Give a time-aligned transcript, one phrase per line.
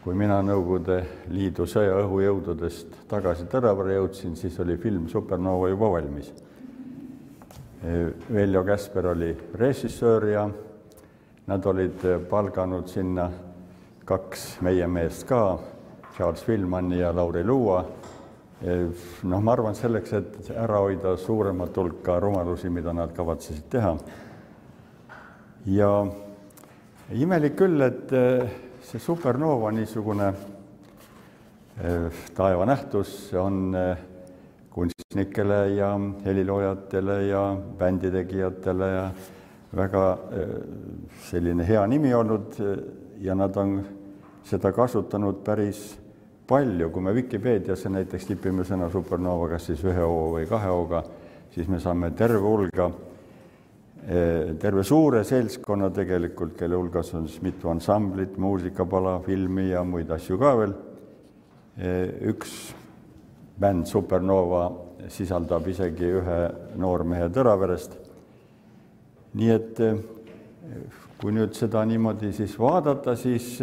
[0.00, 6.30] kui mina Nõukogude Liidu sõjaõhujõududest tagasi Tõravale jõudsin, siis oli film Supernova juba valmis.
[8.32, 9.28] Veljo Käsper oli
[9.60, 10.46] režissöör ja
[11.46, 13.26] nad olid palganud sinna
[14.08, 15.58] kaks meie meest ka,
[16.16, 17.84] Charles Filmani ja Lauri Luua.
[19.22, 23.94] noh, ma arvan selleks, et ära hoida suuremat hulka rumalusi, mida nad kavatsesid teha.
[25.66, 26.06] ja
[27.12, 30.32] imelik küll, et see supernova niisugune
[32.34, 33.76] taevanähtus on
[34.70, 35.90] kunstnikele ja
[36.24, 39.10] heliloojatele ja bänditegijatele ja
[39.76, 40.18] väga
[41.28, 42.58] selline hea nimi olnud
[43.20, 43.76] ja nad on
[44.44, 45.84] seda kasutanud päris
[46.48, 51.04] palju, kui me Vikipeediasse näiteks tipime sõna supernova kas siis ühe O või kahe O-ga,
[51.54, 52.90] siis me saame terve hulga
[54.00, 60.38] terve suure seltskonna tegelikult, kelle hulgas on siis mitu ansamblit, muusikapala, filmi ja muid asju
[60.40, 60.72] ka veel.
[62.30, 62.54] üks
[63.60, 64.70] bänd Supernova
[65.08, 66.38] sisaldab isegi ühe
[66.80, 67.98] noormehe Tõraverest.
[69.34, 69.82] nii et
[71.20, 73.58] kui nüüd seda niimoodi siis vaadata, siis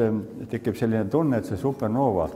[0.49, 2.30] tekib selline tunne, et see supernova,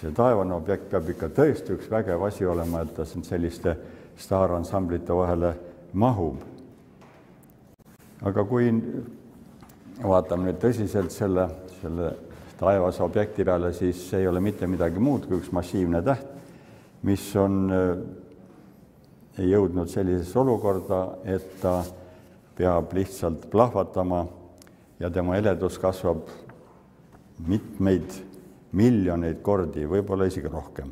[0.00, 3.74] see taevane objekt peab ikka tõesti üks vägev asi olema, et ta selliste
[4.18, 5.54] staaransamblite vahele
[5.92, 6.57] mahub
[8.26, 8.70] aga kui
[10.02, 11.46] vaatame nüüd tõsiselt selle,
[11.80, 12.10] selle
[12.58, 16.26] taevase objekti peale, siis ei ole mitte midagi muud kui üks massiivne täht,
[17.06, 17.70] mis on
[19.38, 21.80] jõudnud sellisesse olukorda, et ta
[22.58, 24.24] peab lihtsalt plahvatama
[24.98, 26.26] ja tema heledus kasvab
[27.46, 28.16] mitmeid
[28.74, 30.90] miljoneid kordi, võib-olla isegi rohkem.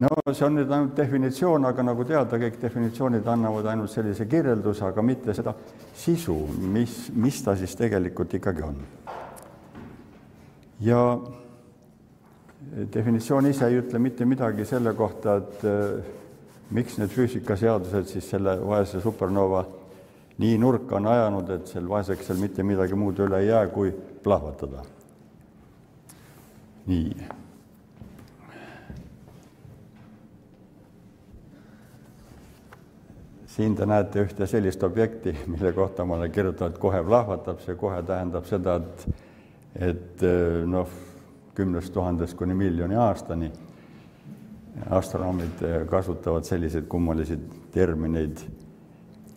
[0.00, 4.84] No see on nüüd ainult definitsioon, aga nagu teada, kõik definitsioonid annavad ainult sellise kirjelduse,
[4.86, 5.54] aga mitte seda
[6.00, 6.36] sisu,
[6.72, 8.78] mis, mis ta siis tegelikult ikkagi on.
[10.80, 11.00] ja
[12.94, 16.14] definitsioon ise ei ütle mitte midagi selle kohta, et äh,
[16.70, 19.66] miks need füüsikaseadused siis selle vaese supernova
[20.40, 23.92] nii nurka on ajanud, et sel vaesekesel mitte midagi muud üle ei jää, kui
[24.24, 24.84] plahvatada.
[26.86, 27.28] nii
[33.60, 37.98] siin te näete ühte sellist objekti, mille kohta ma olen kirjutanud, kohe plahvatab, see kohe
[38.08, 39.02] tähendab seda, et,
[39.90, 40.22] et
[40.70, 40.94] noh,
[41.56, 43.50] kümnest tuhandest kuni miljoni aastani
[44.96, 45.60] astronoomid
[45.90, 47.36] kasutavad selliseid kummalisi
[47.74, 48.40] termineid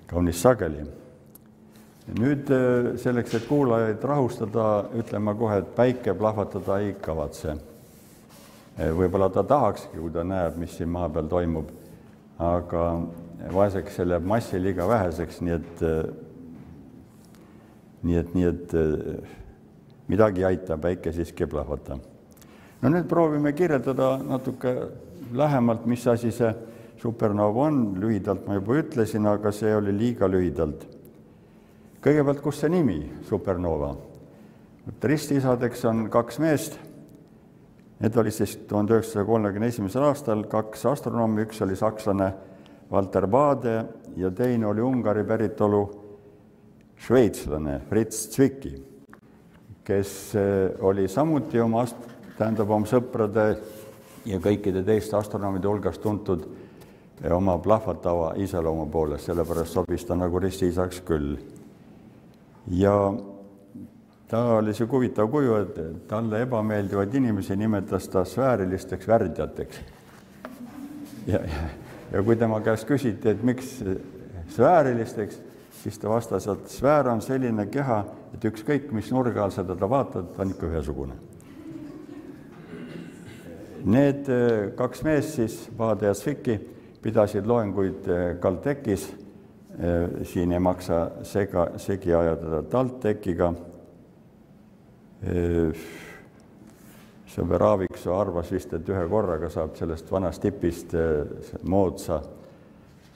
[0.07, 0.85] kaunis sageli.
[2.19, 2.49] nüüd
[2.99, 7.57] selleks, et kuulajaid rahustada, ütlen ma kohe, et päike plahvatada ei kavatse.
[8.77, 11.69] võib-olla ta tahakski, kui ta näeb, mis siin maa peal toimub,
[12.39, 12.87] aga
[13.51, 15.81] vaesekesel jääb massi liiga väheseks, nii et,
[18.03, 18.75] nii et, nii et
[20.07, 21.97] midagi ei aita, päike siiski plahvata.
[22.81, 24.75] no nüüd proovime kirjeldada natuke
[25.33, 26.53] lähemalt, mis asi see
[27.01, 30.87] supernova on, lühidalt ma juba ütlesin, aga see oli liiga lühidalt.
[32.03, 33.95] kõigepealt, kust see nimi, supernova?
[35.03, 36.73] ristiisadeks on kaks meest.
[38.03, 42.33] Need olid siis tuhande üheksasaja kolmekümne esimesel aastal kaks astronoomi, üks oli sakslane
[42.93, 43.85] Walter Bade
[44.17, 45.81] ja teine oli Ungari päritolu
[47.01, 48.75] šveitslane Fritz Zwicky,
[49.83, 51.87] kes eh, oli samuti oma,
[52.37, 53.47] tähendab oma sõprade
[54.29, 60.39] ja kõikide teiste astronoomide hulgas tuntud eh, oma plahvatava iseloomu poolest, sellepärast sobis ta nagu
[60.39, 61.39] ristiisaks küll.
[62.77, 62.93] ja
[64.27, 69.81] ta oli niisugune huvitav kuju, et talle ebameeldivaid inimesi nimetas ta sfäärilisteks värdjateks.
[71.27, 73.79] ja, ja ja kui tema käest küsiti, et miks
[74.53, 75.39] sfäärilisteks,
[75.83, 78.03] siis ta vastas, et sfäär on selline keha,
[78.33, 81.17] et ükskõik, mis nurga all seda ta vaatad, ta on ikka ühesugune.
[83.83, 86.55] Need eh, kaks meest siis, Paade ja Sviki,
[87.03, 88.07] pidasid loenguid
[88.39, 93.53] Caltechis, eh, eh, siin ei maksa sega, segi ajada TalTechiga
[97.33, 102.19] sõber Aaviksoo arvas vist, et ühe korraga saab sellest vanast tipist eh, moodsa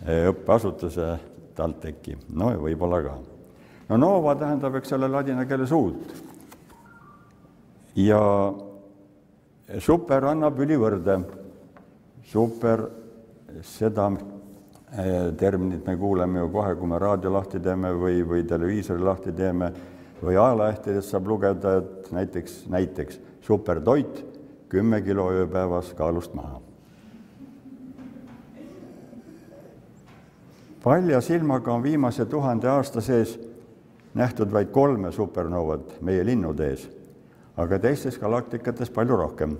[0.06, 1.10] eh, õppeasutuse
[1.58, 3.18] TalTechi, no võib-olla ka.
[3.90, 6.16] no nova tähendab, eks ole, ladina keeles uut.
[7.98, 8.22] ja
[9.84, 11.20] super annab ülivõrde.
[12.28, 12.88] super,
[13.63, 19.04] seda eh, terminit me kuuleme ju kohe, kui me raadio lahti teeme või, või televiisori
[19.04, 19.72] lahti teeme
[20.18, 24.26] või ajalehtedest saab lugeda, et näiteks, näiteks supertoit,
[24.70, 26.62] kümme kilo ööpäevas kaalust maha.
[30.84, 33.34] palja silmaga on viimase tuhande aasta sees
[34.16, 36.86] nähtud vaid kolme supernovat meie linnude ees,
[37.58, 39.58] aga teistes galaktikates palju rohkem.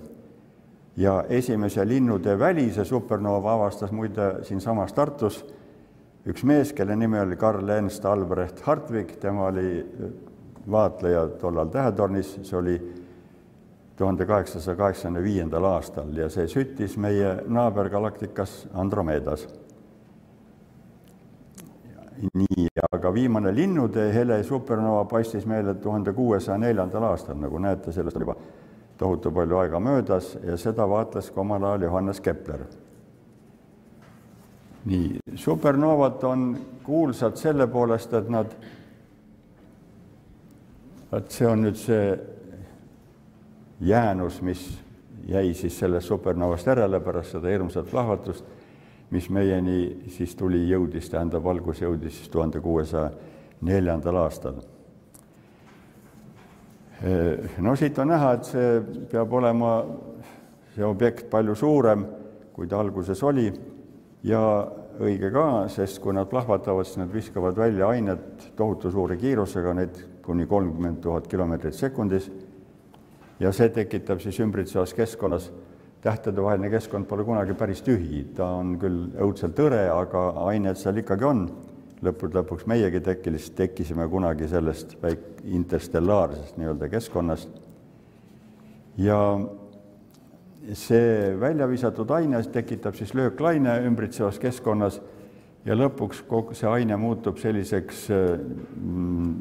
[0.96, 5.44] ja esimese linnude välise supernoova avastas muide siinsamas Tartus
[6.26, 9.86] üks mees, kelle nimi oli Karl Ernst Albrecht Hartwig, tema oli
[10.70, 12.80] vaatleja tollal Tähetornis, see oli
[13.98, 19.48] tuhande kaheksasaja kaheksakümne viiendal aastal ja see süttis meie naabergalaktikas Andromedas.
[22.34, 28.16] nii, aga viimane linnude hele supernova paistis meile tuhande kuuesaja neljandal aastal, nagu näete, sellest
[28.16, 28.34] on juba
[28.98, 32.64] tohutu palju aega möödas ja seda vaatles ka omal ajal Johannes Kepler.
[34.84, 38.54] nii, supernovad on kuulsad selle poolest, et nad,
[41.12, 42.02] vot see on nüüd see
[43.80, 44.78] jäänus, mis
[45.28, 48.44] jäi siis sellest supernovast järele pärast seda hirmsat plahvatust,
[49.10, 53.10] mis meieni siis tuli, jõudis, tähendab, valgus jõudis siis tuhande kuuesaja
[53.60, 54.60] neljandal aastal.
[57.58, 58.80] no siit on näha, et see
[59.12, 59.72] peab olema,
[60.74, 62.04] see objekt palju suurem,
[62.52, 63.52] kui ta alguses oli
[64.26, 64.42] ja
[64.98, 70.02] õige ka, sest kui nad plahvatavad, siis nad viskavad välja ainet tohutu suure kiirusega, neid
[70.26, 72.26] kuni kolmkümmend tuhat kilomeetrit sekundis
[73.40, 75.50] ja see tekitab siis ümbritsevas keskkonnas,
[76.02, 81.26] tähtedevaheline keskkond pole kunagi päris tühi, ta on küll õudselt hõre, aga ainet seal ikkagi
[81.26, 81.48] on.
[81.98, 87.48] lõppude lõpuks meiegi tekkis, tekkisime kunagi sellest väik-, interstellaarsest nii-öelda keskkonnast.
[88.96, 89.18] ja
[90.74, 95.00] see välja visatud aine tekitab siis lööklaine ümbritsevas keskkonnas
[95.64, 99.34] ja lõpuks kogu see aine muutub selliseks mm,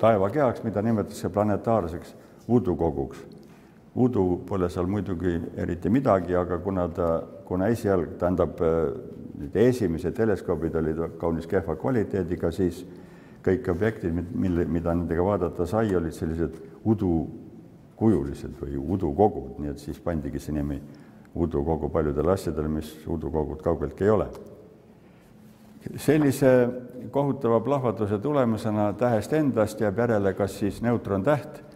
[0.00, 2.14] taevakehaks, mida nimetatakse planetaarseks
[2.48, 3.18] udukoguks.
[3.94, 8.58] udu pole seal muidugi eriti midagi, aga kuna ta, kuna esialg, tähendab,
[9.38, 12.80] need esimesed teleskoobid olid kaunis kehva kvaliteediga, siis
[13.44, 20.00] kõik objektid, mille, mida nendega vaadata sai, olid sellised udukujulised või udukogud, nii et siis
[20.02, 20.80] pandigi see nimi
[21.34, 24.26] udukogu paljudele asjadele, mis udukogud kaugeltki ei ole.
[25.96, 26.68] sellise
[27.10, 31.73] kohutava plahvatuse tulemusena tähest endast jääb järele kas siis neutrontäht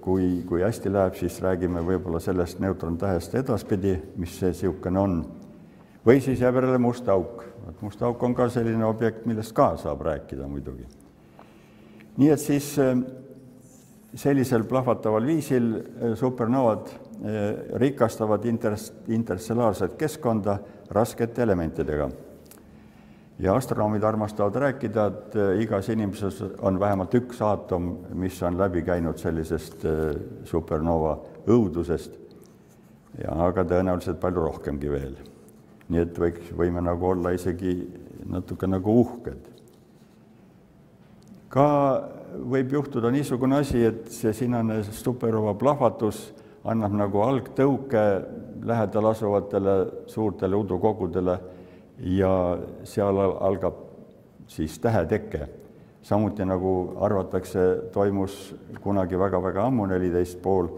[0.00, 5.20] kui, kui hästi läheb, siis räägime võib-olla sellest neutrontähest edaspidi, mis see niisugune on.
[6.06, 7.44] või siis jääb järele must auk.
[7.66, 10.86] vot must auk on ka selline objekt, millest ka saab rääkida muidugi.
[12.16, 12.78] nii et siis
[14.14, 15.82] sellisel plahvataval viisil
[16.14, 16.88] supernovad
[17.76, 20.58] rikastavad inter-, interstellaarset keskkonda
[20.90, 22.10] raskete elementidega
[23.40, 28.82] ja astronoomid armastavad rääkida, et äh, igas inimeses on vähemalt üks aatom, mis on läbi
[28.84, 32.18] käinud sellisest äh, supernova õudusest.
[33.18, 35.16] ja aga tõenäoliselt palju rohkemgi veel.
[35.90, 37.74] nii et võiks, võime nagu olla isegi
[38.30, 39.48] natuke nagu uhked.
[41.48, 41.66] ka
[42.52, 46.28] võib juhtuda niisugune asi, et see sinane supernova plahvatus
[46.64, 48.04] annab nagu algtõuke
[48.68, 49.76] lähedal asuvatele
[50.06, 51.38] suurtele udukogudele
[52.00, 53.74] ja seal algab
[54.46, 55.48] siis täheteke.
[56.02, 57.60] samuti nagu arvatakse,
[57.92, 60.68] toimus kunagi väga-väga ammu, neliteist pool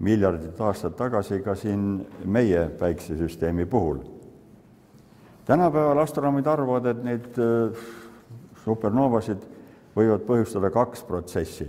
[0.00, 3.98] miljardit aastat tagasi ka siin meie päiksesüsteemi puhul.
[5.44, 7.76] tänapäeval astronoomid arvavad, et neid äh,
[8.64, 9.44] supernoovasid
[9.96, 11.68] võivad põhjustada kaks protsessi.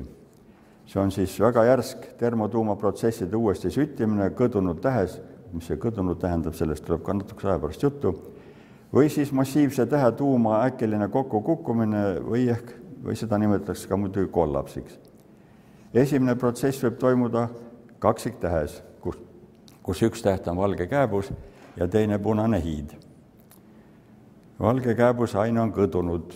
[0.87, 5.19] see on siis väga järsk termotuumaprotsesside uuesti süttimine kõdunud tähes,
[5.53, 8.30] mis see kõdunud tähendab, sellest tuleb ka natukese aja pärast juttu
[8.93, 12.71] või siis massiivse tähetuuma äkiline kokkukukkumine või ehk,
[13.03, 14.99] või seda nimetatakse ka muidugi kollapsiks.
[15.93, 17.47] esimene protsess võib toimuda
[17.99, 19.17] kaksiktähes, kus,
[19.83, 21.31] kus üks täht on valge kääbus
[21.77, 22.91] ja teine punane hiid.
[24.59, 26.33] valge kääbuse aine on kõdunud.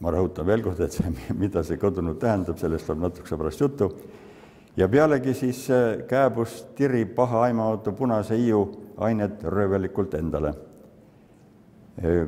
[0.00, 3.92] ma rõhutan veel kord, et see, mida see kõdunud tähendab, sellest tuleb natukese pärast juttu.
[4.76, 5.68] ja pealegi siis
[6.08, 10.71] kääbus tirib paha aimamatu punase hiiu ainet röövelikult endale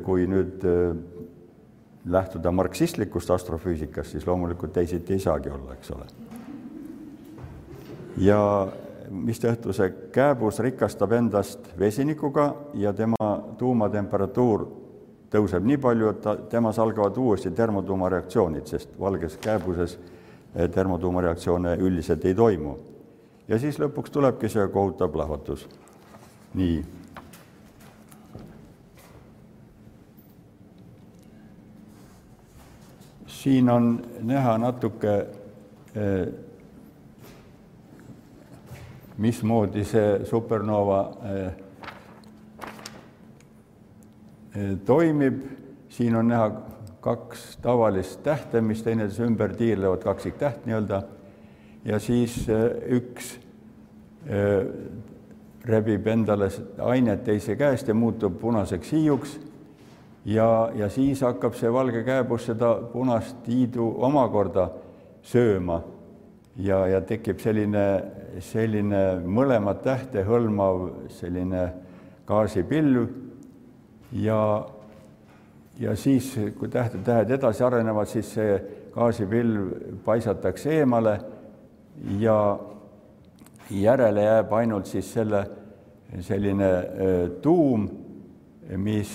[0.05, 0.95] kui nüüd äh,
[2.05, 6.05] lähtuda marksistlikust astrofüüsikast, siis loomulikult teisiti ei saagi olla, eks ole.
[8.17, 8.39] ja
[9.09, 14.67] mistõttu see kääbus rikastab endast vesinikuga ja tema tuumatemperatuur
[15.33, 22.25] tõuseb nii palju, et ta, temas algavad uuesti termotuumareaktsioonid, sest valges kääbuses äh, termotuumareaktsioone üldiselt
[22.25, 22.77] ei toimu.
[23.47, 25.67] ja siis lõpuks tulebki see kohutav plahvatus.
[26.53, 26.83] nii
[33.45, 35.13] siin on näha natuke,
[35.95, 36.27] eh,
[39.17, 41.51] mismoodi see supernova eh,
[44.55, 45.43] eh, toimib.
[45.89, 46.49] siin on näha
[47.01, 51.03] kaks tavalist tähte, mis teineteise ümber tiirlevad, kaksiktäht nii-öelda.
[51.85, 52.47] ja siis
[52.89, 53.35] üks
[55.65, 56.49] rebib endale
[56.81, 59.37] ainet teise käest ja muutub punaseks hiiuks.
[60.25, 64.69] Ja, ja siis hakkab see valge kääbus seda punast hiidu omakorda
[65.25, 65.81] sööma.
[66.55, 67.83] Ja, ja tekib selline,
[68.39, 71.65] selline mõlemat tähte hõlmav selline
[72.27, 73.09] gaasipilv
[74.15, 74.39] ja,
[75.79, 78.55] ja siis, kui tähte, tähed edasi arenevad, siis see
[78.95, 81.17] gaasipilv paisatakse eemale
[82.21, 82.37] ja
[83.75, 85.43] järele jääb ainult siis selle
[86.23, 86.71] selline
[87.43, 87.89] tuum,
[88.79, 89.11] mis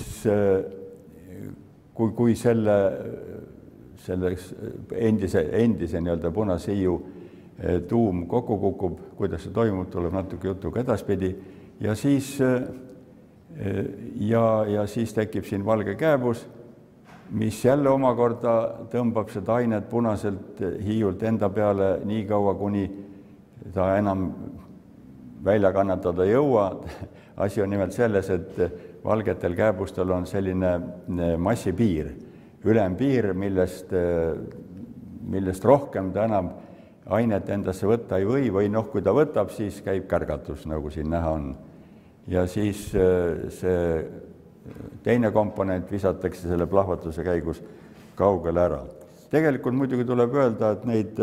[1.95, 2.77] kui, kui selle,
[4.05, 4.53] selleks
[4.97, 6.99] endise, endise nii-öelda punaseiu
[7.89, 11.35] tuum kokku kukub, kuidas see toimub, tuleb natuke jutuga edaspidi
[11.81, 12.39] ja siis
[14.21, 16.47] ja, ja siis tekib siin valge kääbus,
[17.31, 18.55] mis jälle omakorda
[18.93, 22.87] tõmbab seda ainet punaselt hiiult enda peale nii kaua, kuni
[23.75, 24.31] ta enam
[25.45, 26.71] välja kannatada ei jõua.
[27.45, 28.59] asi on nimelt selles, et
[29.05, 30.73] valgetel kääbustel on selline
[31.39, 32.11] massipiir,
[32.65, 33.93] ülempiir, millest,
[35.31, 36.51] millest rohkem ta enam
[37.11, 41.11] ainet endasse võtta ei või või noh, kui ta võtab, siis käib kärgatus, nagu siin
[41.11, 41.55] näha on.
[42.29, 43.81] ja siis see
[45.03, 47.63] teine komponent visatakse selle plahvatuse käigus
[48.15, 48.81] kaugele ära.
[49.31, 51.19] tegelikult muidugi tuleb öelda, et neid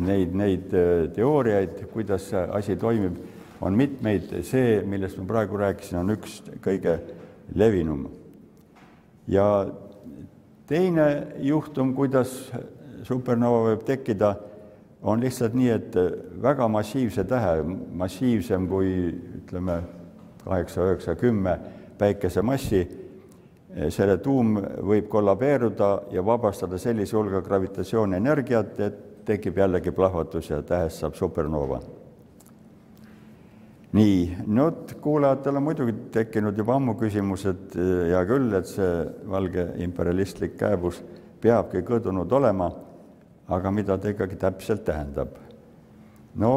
[0.00, 0.72] neid, neid
[1.14, 3.18] teooriaid, kuidas see asi toimib,
[3.62, 6.96] on mitmeid, see, millest ma praegu rääkisin, on üks kõige
[7.54, 8.08] levinum.
[9.28, 9.66] ja
[10.66, 11.06] teine
[11.38, 12.50] juhtum, kuidas
[13.06, 14.34] supernova võib tekkida,
[15.02, 15.96] on lihtsalt nii, et
[16.42, 17.62] väga massiivse tähe,
[18.02, 18.90] massiivsem kui
[19.42, 19.80] ütleme,
[20.42, 21.56] kaheksa, üheksa, kümme
[21.98, 22.82] päikesemassi,
[23.94, 30.98] selle tuum võib kollabeeruda ja vabastada sellise hulga gravitatsioonienergiat, et tekib jällegi plahvatus ja tähest
[31.02, 31.80] saab supernova.
[33.92, 34.16] Nii,
[34.56, 38.92] vot, kuulajatel on muidugi tekkinud juba ammu küsimus, et eh, hea küll, et see
[39.28, 41.02] valge imperialistlik kääbus
[41.42, 42.70] peabki kõdunud olema,
[43.52, 45.38] aga mida ta ikkagi täpselt tähendab?
[46.40, 46.52] no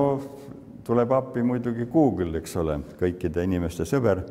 [0.85, 4.21] tuleb appi muidugi Google, eks ole, kõikide inimeste sõber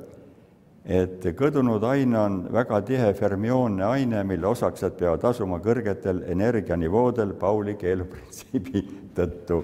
[0.84, 7.76] et kõdunud aine on väga tihe fermioonne aine, mille osakesed peavad asuma kõrgetel energianivoodel Pauli
[7.80, 8.84] keeluprintsiibi
[9.16, 9.62] tõttu.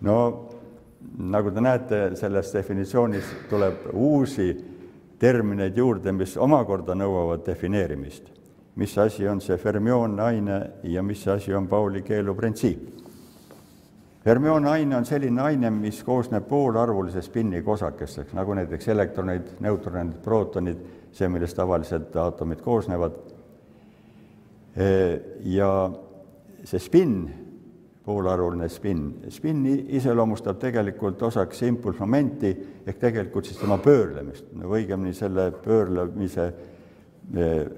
[0.00, 0.45] no
[1.18, 4.50] nagu te näete, selles definitsioonis tuleb uusi
[5.18, 8.32] termineid juurde, mis omakorda nõuavad defineerimist.
[8.76, 12.96] mis asi on see fermioonne aine ja mis asi on Pauli keeluprintsiip
[14.26, 20.80] fermionaine on selline aine, mis koosneb poolarvulisest spinnikosakestest, nagu näiteks elektronid, neutronid, prootonid,
[21.14, 23.22] see, millest tavaliselt aatomid koosnevad.
[25.56, 25.68] ja
[26.64, 27.45] see spinn,
[28.06, 29.66] poolarvuline spinn, spinn
[29.98, 32.52] iseloomustab tegelikult osaks impulssmomenti
[32.86, 36.46] ehk tegelikult siis tema pöörlemist, või õigemini selle pöörlemise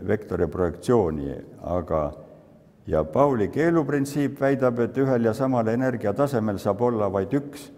[0.08, 1.32] vektori projektsiooni,
[1.64, 2.02] aga
[2.88, 7.70] ja Pauli keeluprintsiip väidab, et ühel ja samal energiatasemel saab olla vaid üks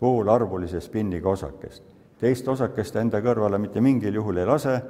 [0.00, 1.82] poolarvulise spinniga osakest.
[2.18, 4.80] teist osakest enda kõrvale mitte mingil juhul ei lase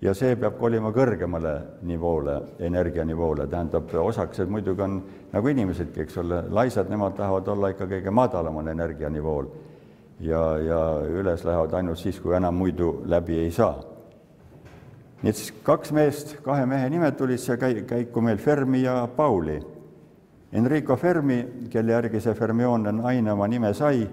[0.00, 5.02] ja see peab kolima kõrgemale nivoole, energianivoole, tähendab, osakesed muidugi on
[5.32, 9.46] nagu inimesedki, eks ole, laisad, nemad tahavad olla ikka kõige madalamal energianivool.
[10.20, 13.90] ja, ja üles lähevad ainult siis, kui enam muidu läbi ei saa
[15.22, 19.08] nii et siis kaks meest, kahe mehe nimed tulid siia käi-, käiku meil, Fermi ja
[19.16, 19.58] Pauli.
[20.52, 24.06] Enrico Fermi, kelle järgi see fermioonne aine oma nime sai,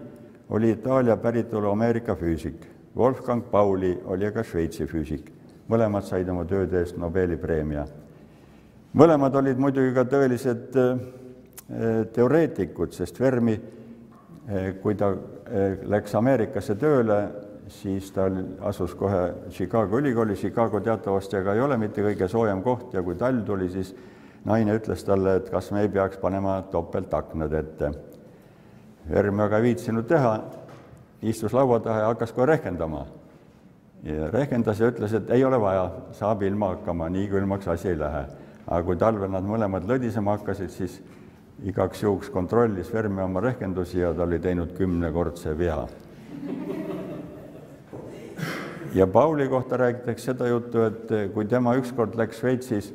[0.50, 2.68] oli Itaalia päritolu Ameerika füüsik.
[2.98, 5.32] Wolfgang Pauli oli aga Šveitsi füüsik.
[5.68, 7.86] Mõlemad said oma tööde eest Nobeli preemia.
[8.94, 11.00] mõlemad olid muidugi ka tõelised äh,
[12.14, 15.14] teoreetikud, sest Fermi, äh, kui ta
[15.88, 17.18] läks Ameerikasse tööle,
[17.68, 18.28] siis ta
[18.62, 23.16] asus kohe Chicago ülikooli, Chicago teatavasti aga ei ole mitte kõige soojem koht ja kui
[23.16, 23.94] talv tuli, siis
[24.46, 27.92] naine ütles talle, et kas me ei peaks panema topeltaknad ette.
[29.10, 30.34] Erm aga ei viitsinud teha,
[31.22, 33.06] istus laua taha ja hakkas kohe rehkendama.
[34.04, 38.00] Ja rehkendas ja ütles, et ei ole vaja, saab ilma hakkama, nii külmaks asi ei
[38.00, 38.26] lähe.
[38.68, 41.00] aga kui talvel nad mõlemad lõdisema hakkasid, siis
[41.64, 45.88] igaks juhuks kontrollis Verme oma rehkendusi ja ta oli teinud kümnekordse vea
[48.94, 52.92] ja Pauli kohta räägitakse seda juttu, et kui tema ükskord läks Šveitsis,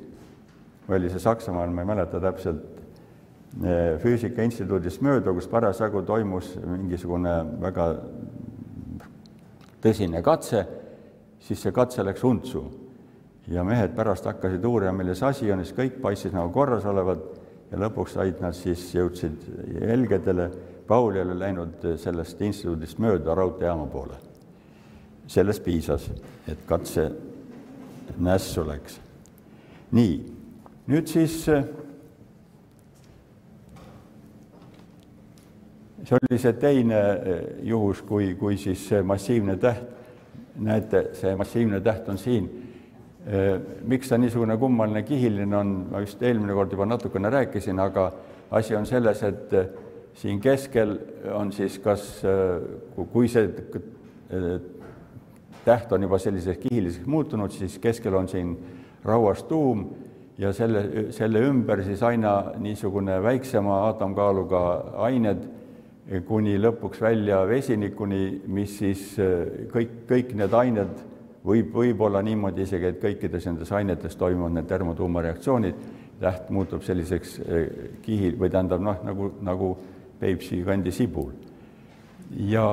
[0.89, 2.63] või oli see Saksamaal, ma ei mäleta täpselt,
[3.63, 7.89] eh, füüsikainstituudist mööda, kus parasjagu toimus mingisugune väga
[9.83, 10.67] tõsine katse,
[11.43, 12.65] siis see katse läks untsu.
[13.49, 17.25] ja mehed pärast hakkasid uurima, milles asi on, siis kõik paistis nagu korras olevat
[17.73, 19.49] ja lõpuks said nad siis, jõudsid
[19.81, 20.51] Helgedele.
[20.87, 24.21] Paul ei ole läinud sellest instituudist mööda raudteejaama poole.
[25.27, 26.11] sellest piisas,
[26.47, 27.11] et katse
[28.19, 29.01] nässu läks.
[29.91, 30.19] nii,
[30.87, 31.45] nüüd siis
[36.05, 37.01] see oli see teine
[37.63, 40.02] juhus, kui, kui siis see massiivne täht,
[40.57, 42.51] näete, see massiivne täht on siin.
[43.87, 48.11] Miks ta niisugune kummaline kihiline on, ma just eelmine kord juba natukene rääkisin, aga
[48.51, 49.55] asi on selles, et
[50.19, 50.97] siin keskel
[51.33, 52.23] on siis kas,
[53.13, 53.47] kui see
[55.65, 58.57] täht on juba selliseks kihiliseks muutunud, siis keskel on siin
[59.05, 59.87] rauas tuum
[60.39, 64.63] ja selle, selle ümber siis aina niisugune väiksema aatomkaaluga
[65.07, 65.45] ained,
[66.27, 69.15] kuni lõpuks välja vesinikuni, mis siis
[69.73, 71.03] kõik, kõik need ained
[71.47, 75.87] võib, võib olla niimoodi isegi, et kõikides nendes ainetes toimuvad need termotuumareaktsioonid,
[76.23, 77.65] täht muutub selliseks eh,
[78.03, 79.73] kihi või tähendab noh, nagu, nagu
[80.23, 81.33] Peipsi kandi sibul.
[82.47, 82.67] ja,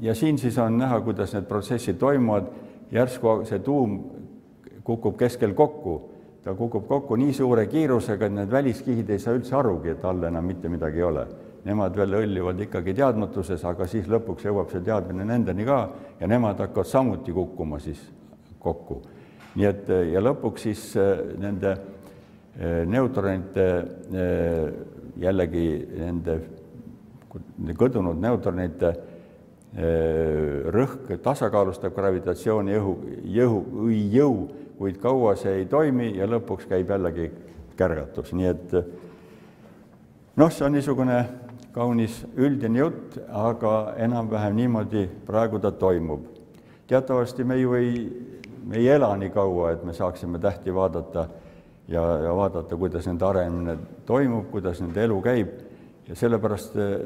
[0.00, 2.50] ja siin siis on näha, kuidas need protsessid toimuvad,
[2.92, 4.02] järsku see tuum
[4.84, 5.94] kukub keskel kokku,
[6.44, 10.28] ta kukub kokku nii suure kiirusega, et need väliskihid ei saa üldse arugi, et all
[10.28, 11.26] enam mitte midagi ei ole
[11.64, 15.78] nemad veel hõljuvad ikkagi teadmatuses, aga siis lõpuks jõuab see teadmine nendeni ka
[16.20, 18.00] ja nemad hakkavad samuti kukkuma siis
[18.60, 19.02] kokku.
[19.54, 23.66] nii et ja lõpuks siis äh, nende äh, neutronite
[25.16, 25.66] jällegi
[25.98, 26.38] nende
[27.78, 28.92] kõdunud neutronite
[30.74, 32.92] rõhk tasakaalustab gravitatsiooni jõu,
[33.26, 33.56] jõu,
[33.90, 34.36] jõu,
[34.78, 37.30] kuid kaua see ei toimi ja lõpuks käib jällegi
[37.74, 38.76] kärgatus, nii et
[40.38, 41.18] noh, see on niisugune
[41.74, 46.30] kaunis üldine jutt, aga enam-vähem niimoodi praegu ta toimub.
[46.86, 47.92] teatavasti me ju ei,
[48.66, 51.26] me ei ela nii kaua, et me saaksime tähti vaadata
[51.88, 55.48] ja, ja vaadata, kuidas nende arenemine toimub, kuidas nende elu käib.
[56.08, 57.00] Ja sellepärast eh,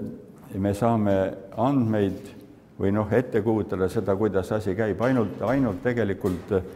[0.58, 1.14] me saame
[1.56, 2.34] andmeid
[2.78, 6.66] või noh, ette kujutada seda, kuidas asi käib, ainult, ainult tegelikult eh,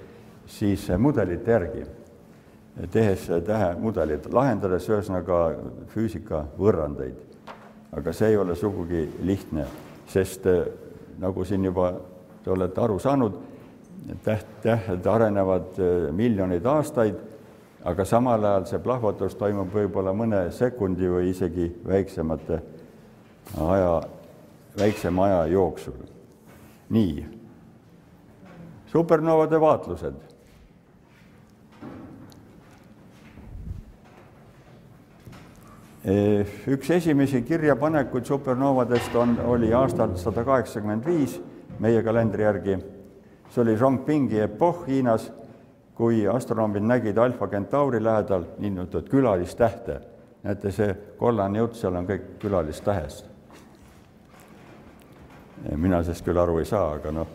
[0.46, 1.85] siis mudelite järgi,
[2.90, 5.42] tehes tähemudelid, lahendades ühesõnaga
[5.92, 7.32] füüsika võrrandeid
[7.92, 9.66] aga see ei ole sugugi lihtne,
[10.09, 10.64] sest äh,
[11.20, 11.92] nagu siin juba
[12.44, 13.37] te olete aru saanud,
[14.24, 17.20] täht, tähed arenevad äh, miljoneid aastaid,
[17.85, 22.61] aga samal ajal see plahvatus toimub võib-olla mõne sekundi või isegi väiksemate
[23.61, 23.94] aja,
[24.78, 26.00] väiksema aja jooksul.
[26.92, 27.24] nii,
[28.92, 30.32] supernovade vaatlused
[36.04, 41.36] üks esimesi kirjapanekuid supernovadest on, oli aastal sada kaheksakümmend viis
[41.78, 42.78] meie kalendri järgi.
[43.50, 45.30] see oli Zhongpingi epohh Hiinas,
[45.94, 50.00] kui astronoomid nägid Alfa Centauri lähedal niinimetatud külalistähte.
[50.42, 53.26] näete, see kollane jutt seal on kõik külalistähest.
[55.76, 57.28] Mina sellest küll aru ei saa, aga noh,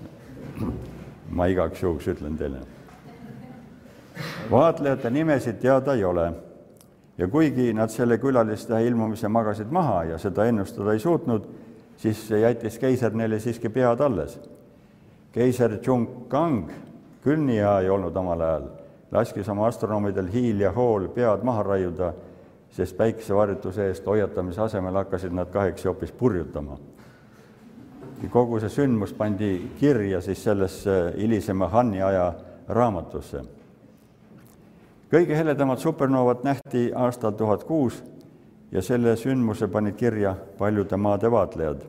[1.29, 2.59] ma igaks juhuks ütlen teile.
[4.51, 6.33] vaatlejate nimesid teada ei ole
[7.17, 11.47] ja kuigi nad selle külaliste ilmumise magasid maha ja seda ennustada ei suutnud,
[11.97, 14.39] siis jättis keiser neile siiski pead alles.
[15.31, 16.69] keiser Chung-Kang,
[17.21, 18.69] küll nii hea ei olnud omal ajal,
[19.11, 22.13] laskis oma astronoomidel Hiil ja Hool pead maha raiuda,
[22.71, 26.77] sest päikesevarjutuse eest hoiatamise asemel hakkasid nad kahekesi hoopis purjutama.
[28.29, 32.33] kogu see sündmus pandi kirja siis sellesse hilisema Hanni aja
[32.67, 33.56] raamatusse
[35.11, 38.03] kõige heledamat supernovat nähti aastal tuhat kuus
[38.71, 41.81] ja selle sündmuse panid kirja paljude maade vaatlejad.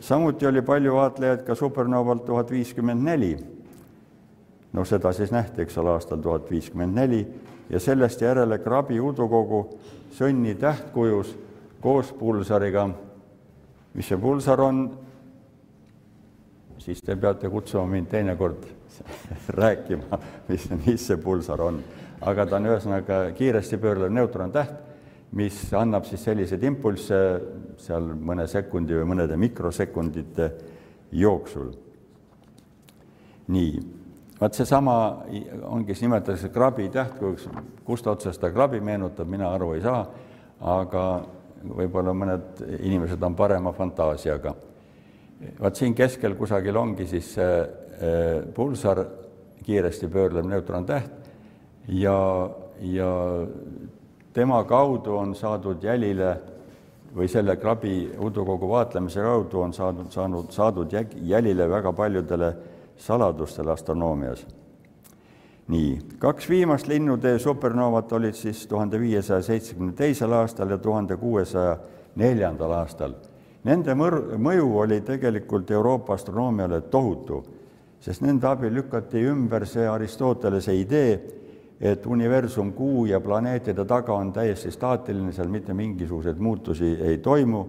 [0.00, 3.36] samuti oli palju vaatlejaid ka supernovalt tuhat viiskümmend neli.
[4.72, 7.26] no seda siis nähti, eks ole, aastal tuhat viiskümmend neli
[7.70, 9.78] ja sellest järele Krabi udukogu
[10.12, 11.38] sõnni tähtkujus
[11.80, 12.88] koos pulsariga.
[13.94, 14.90] mis see pulsar on,
[16.80, 18.64] siis te peate kutsuma mind teinekord
[19.60, 21.82] rääkima, mis, mis see pulsar on.
[22.20, 24.72] aga ta on ühesõnaga kiiresti pöörlev neutrontäht,
[25.36, 27.20] mis annab siis selliseid impulsse
[27.80, 30.50] seal mõne sekundi või mõnede mikrosekundite
[31.12, 31.70] jooksul.
[33.50, 33.80] nii,
[34.40, 34.94] vaat seesama
[35.62, 37.48] ongi, siis nimetatakse krabi tähtkujuks,
[37.84, 40.04] kust otsast ta krabi meenutab, mina aru ei saa,
[40.60, 41.04] aga
[41.60, 44.54] võib-olla mõned inimesed on parema fantaasiaga.
[45.60, 47.52] Vaat siin keskel kusagil ongi siis see
[48.00, 49.04] Äh, pulsar,
[49.64, 51.10] kiiresti pöörlev neutrontäht
[51.88, 52.50] ja,
[52.80, 53.10] ja
[54.32, 56.30] tema kaudu on saadud jälile
[57.12, 60.96] või selle krabi udukogu vaatlemise kaudu on saadud, saanud, saadud
[61.28, 62.54] jälile väga paljudele
[62.96, 64.46] saladustele astronoomias.
[65.68, 71.76] nii, kaks viimast linnutee supernoovat olid siis tuhande viiesaja seitsmekümne teisel aastal ja tuhande kuuesaja
[72.16, 73.12] neljandal aastal.
[73.68, 77.42] Nende mõr-, mõju oli tegelikult Euroopa astronoomiale tohutu,
[78.00, 81.12] sest nende abil lükati ümber see Aristotelese idee,
[81.80, 87.64] et universum, Kuu ja planeetide taga on täiesti staatiline, seal mitte mingisuguseid muutusi ei toimu,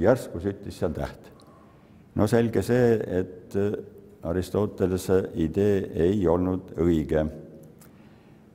[0.00, 1.32] järsku süttis seal täht.
[2.14, 3.56] no selge see, et
[4.22, 7.26] Aristotelese idee ei olnud õige.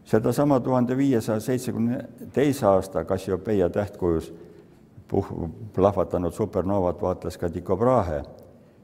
[0.06, 4.34] sedasama tuhande viiesaja seitsmekümne teise aasta Cassiopeia tähtkujus
[5.08, 8.24] puh-, plahvatanud supernoovat vaatles ka Tycho Brahe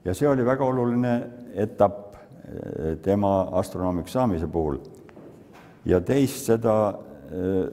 [0.06, 1.14] ja see oli väga oluline
[1.54, 4.78] etapp eh, tema astronoomiks saamise puhul.
[5.86, 6.94] ja teist seda
[7.32, 7.68] eh,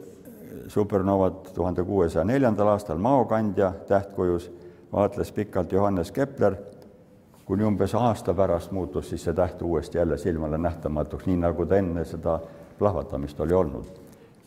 [0.69, 4.51] supernovat tuhande kuuesaja neljandal aastal maokandja tähtkujus
[4.93, 6.57] vaatles pikalt Johannes Kepler
[7.51, 11.81] kuni umbes aasta pärast muutus siis see täht uuesti jälle silmale nähtamatuks, nii nagu ta
[11.83, 12.39] enne seda
[12.79, 14.00] plahvatamist oli olnud.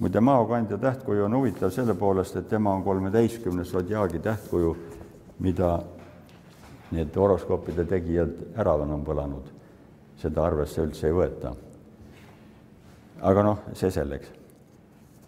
[0.04, 4.76] Muide, maokandja tähtkuju on huvitav selle poolest, et tema on kolmeteistkümnes sodjaagi tähtkuju,
[5.40, 5.78] mida
[6.92, 9.52] need horoskoopide tegijad ära on põlanud.
[10.18, 11.56] seda arvesse üldse ei võeta.
[13.22, 14.32] aga noh, see selleks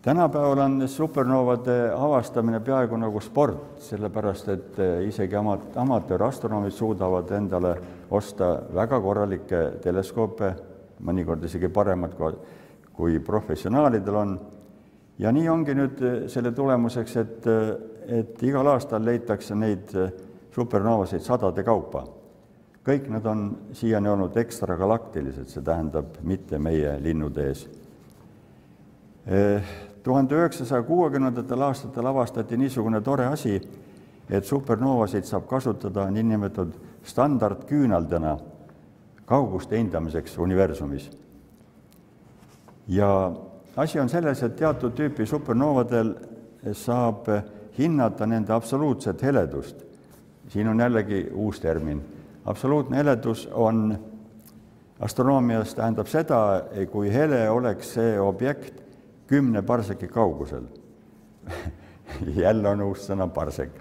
[0.02, 7.76] tänapäeval on supernoovade avastamine peaaegu nagu sport, sellepärast et eh, isegi amat-, amatöörastronoomid suudavad endale
[8.12, 10.54] osta väga korralikke teleskoope,
[11.00, 12.14] mõnikord isegi paremad
[12.94, 14.38] kui professionaalidel on.
[15.20, 19.96] Ja nii ongi nüüd eh, selle tulemuseks, et, eh, et igal aastal leitakse neid
[20.56, 22.06] supernoovasid sadade kaupa.
[22.86, 27.64] kõik nad on siiani olnud ekstragalaktilised, see tähendab mitte meie linnutees
[30.06, 33.56] tuhande üheksasaja kuuekümnendatel aastatel avastati niisugune tore asi,
[34.30, 38.38] et supernoovasid saab kasutada niinimetatud standardküünaldena
[39.26, 41.10] kauguste hindamiseks universumis.
[42.88, 43.32] ja
[43.78, 46.14] asi on selles, et teatud tüüpi supernoovadel
[46.74, 47.28] saab
[47.78, 49.86] hinnata nende absoluutset heledust.
[50.50, 52.02] siin on jällegi uus termin.
[52.46, 54.00] absoluutne heledus on
[55.00, 58.84] astronoomias tähendab seda, kui hele oleks see objekt,
[59.28, 60.64] kümne parseki kaugusel
[62.46, 63.72] jälle on uus sõna parsek.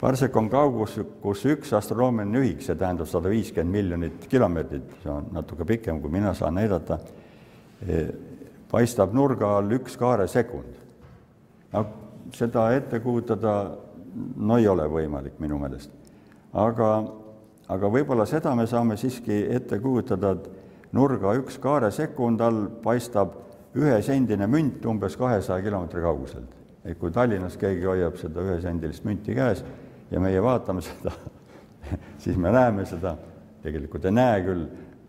[0.00, 5.30] parsek on kaugus, kus üks astronoomiline ühik, see tähendab sada viiskümmend miljonit kilomeetrit, see on
[5.32, 6.98] natuke pikem, kui mina saan näidata,
[8.70, 10.74] paistab nurga all üks kaaresekund.
[11.72, 11.86] no
[12.34, 13.76] seda ette kujutada,
[14.36, 15.90] no ei ole võimalik minu meelest.
[16.52, 16.90] aga,
[17.68, 23.34] aga võib-olla seda me saame siiski ette kujutada, et nurga üks kaaresekund all paistab
[23.76, 26.52] ühesendine münt umbes kahesaja kilomeetri kauguselt.
[26.84, 29.64] et kui Tallinnas keegi hoiab seda ühesendilist münti käes
[30.10, 31.12] ja meie vaatame seda
[32.18, 33.16] siis me näeme seda,
[33.62, 34.64] tegelikult ei näe küll,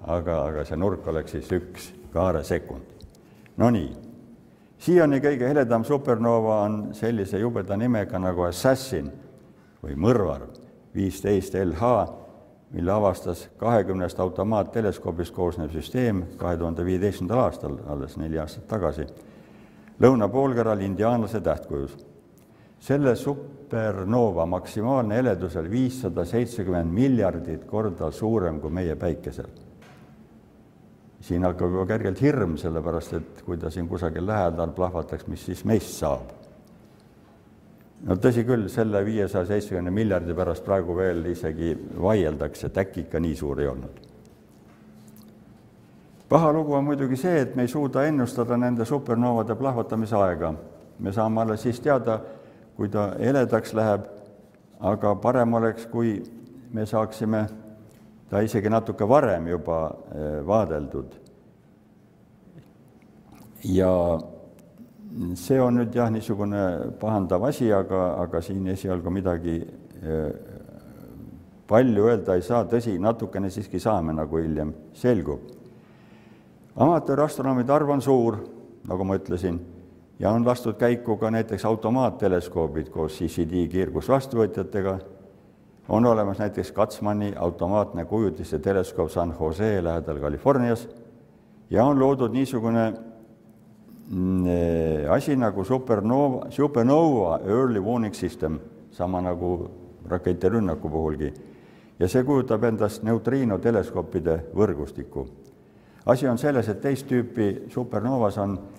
[0.07, 2.96] aga, aga see nurk oleks siis üks kaaresekund.
[3.57, 3.89] Nonii,
[4.77, 9.09] siiani kõige heledam supernova on sellise jubeda nimega nagu Assassin
[9.81, 10.45] või mõrvar,
[10.93, 11.91] viisteist LH
[12.71, 19.07] mille avastas kahekümnest automaatteleskoobist koosnev süsteem kahe tuhande viieteistkümnendal aastal, alles neli aastat tagasi,
[19.99, 21.97] lõunapoolkeral indiaanlase tähtkujus.
[22.79, 29.47] selle supernova maksimaalne heledus oli viissada seitsekümmend miljardit korda suurem kui meie päikesel.
[31.21, 35.65] Siin hakkab juba kergelt hirm, sellepärast et kui ta siin kusagil lähedal plahvataks, mis siis
[35.65, 36.37] meist saab
[38.05, 43.21] no tõsi küll, selle viiesaja seitsmekümne miljardi pärast praegu veel isegi vaieldakse, et äkki ikka
[43.23, 44.03] nii suur ei olnud.
[46.29, 50.53] paha lugu on muidugi see, et me ei suuda ennustada nende supernoovade plahvatamise aega.
[50.99, 52.19] me saame alles siis teada,
[52.75, 54.05] kui ta heledaks läheb,
[54.79, 56.23] aga parem oleks, kui
[56.73, 57.47] me saaksime
[58.29, 59.79] ta isegi natuke varem juba
[60.11, 61.15] eh, vaadeldud.
[63.63, 63.91] ja
[65.35, 70.31] see on nüüd jah, niisugune pahandav asi, aga, aga siin esialgu midagi eh,
[71.67, 75.55] palju öelda ei saa, tõsi, natukene siiski saame, nagu hiljem selgub.
[76.77, 78.37] amatöörastronoomide arv on suur,
[78.87, 79.57] nagu ma ütlesin,
[80.19, 84.99] ja on lastud käiku ka näiteks automaatteleskoobid koos CCD kiirgusvastuvõtjatega,
[85.89, 90.89] on olemas näiteks Katzmanni automaatne kujutiste teleskoop San Jose lähedal Californias
[91.69, 92.93] ja on loodud niisugune
[94.11, 94.45] Mm,
[95.11, 98.59] asi nagu supernova, supernova early warning system,
[98.91, 99.71] sama nagu
[100.07, 101.33] raketirünnaku puhulgi.
[101.99, 105.27] ja see kujutab endast neutriinoteleskoopide võrgustikku.
[106.05, 108.76] asi on selles, et teist tüüpi supernovas on, eh,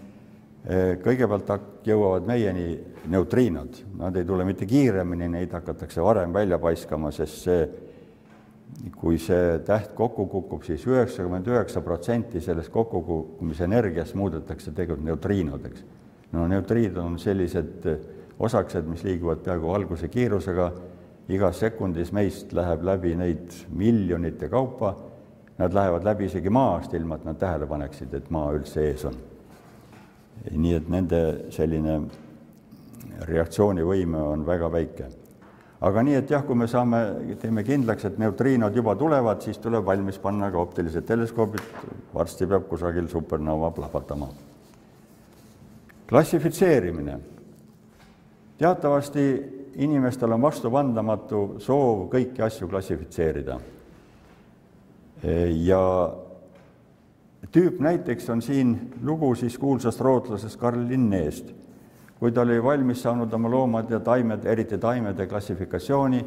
[1.02, 2.78] kõigepealt jõuavad meieni
[3.08, 7.62] neutriinod, nad ei tule mitte kiiremini, neid hakatakse varem välja paiskama, sest see
[8.98, 15.06] kui see täht kokku kukub siis, siis üheksakümmend üheksa protsenti sellest kokkukukkumise energiast muudetakse tegelikult
[15.06, 15.84] neutriinodeks.
[16.32, 17.88] no neutriinid on sellised
[18.38, 20.68] osakesed, mis liiguvad peaaegu valguse kiirusega,
[21.28, 24.94] igas sekundis meist läheb läbi neid miljonite kaupa,
[25.58, 29.16] nad lähevad läbi isegi maast, ilma et nad tähele paneksid, et maa üldse ees on.
[30.50, 31.22] Nii et nende
[31.54, 32.00] selline
[33.28, 35.08] reaktsioonivõime on väga väike
[35.80, 37.00] aga nii, et jah, kui me saame,
[37.40, 41.62] teeme kindlaks, et neutriinod juba tulevad, siis tuleb valmis panna ka optilised teleskoobid,
[42.14, 44.28] varsti peab kusagil supernova plahvatama.
[46.08, 47.18] klassifitseerimine.
[48.58, 49.22] teatavasti
[49.76, 53.60] inimestel on vastupandamatu soov kõiki asju klassifitseerida.
[55.64, 55.82] ja
[57.52, 61.54] tüüp näiteks on siin lugu siis kuulsast rootslasest Karl Linneest
[62.18, 66.24] kui ta oli valmis saanud oma loomad ja taimed, eriti taimede klassifikatsiooni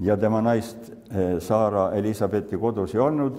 [0.00, 3.38] ja tema naist eh, Saara Elizabethi kodus ei olnud,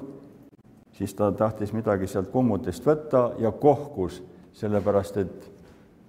[0.94, 4.22] siis ta tahtis midagi sealt kummutist võtta ja kohkus,
[4.58, 5.52] sellepärast et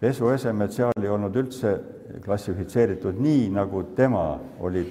[0.01, 1.75] pesuesemed seal ei olnud üldse
[2.25, 4.31] klassifitseeritud nii, nagu tema
[4.65, 4.85] oli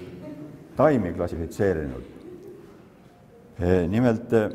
[0.78, 2.16] taimi klassifitseerinud.
[3.58, 4.50] Eh, nimelt eh,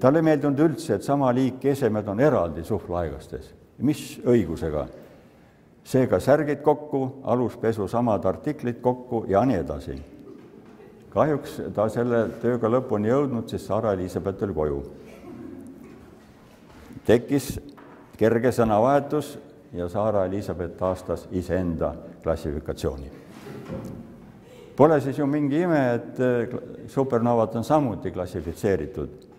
[0.00, 4.86] talle ei meeldinud üldse, et sama liiki esemed on eraldi suhvluaigastes mis õigusega?
[5.82, 9.96] seega särgid kokku, aluspesu samad artiklid kokku ja nii edasi.
[11.10, 14.82] kahjuks ta selle tööga lõpuni jõudnud, sest Sara Elizabeth oli koju.
[17.06, 17.58] tekkis
[18.16, 19.38] kerge sõnavahetus
[19.72, 23.10] ja Sara Elizabeth taastas iseenda klassifikatsiooni.
[24.76, 29.31] Pole siis ju mingi ime, et supernovad on samuti klassifitseeritud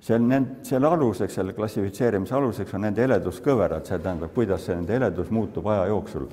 [0.00, 4.76] see on nend-, selle aluseks, selle klassifitseerimise aluseks on nende heleduskõverad, see tähendab, kuidas see
[4.76, 6.28] nende heledus muutub aja jooksul.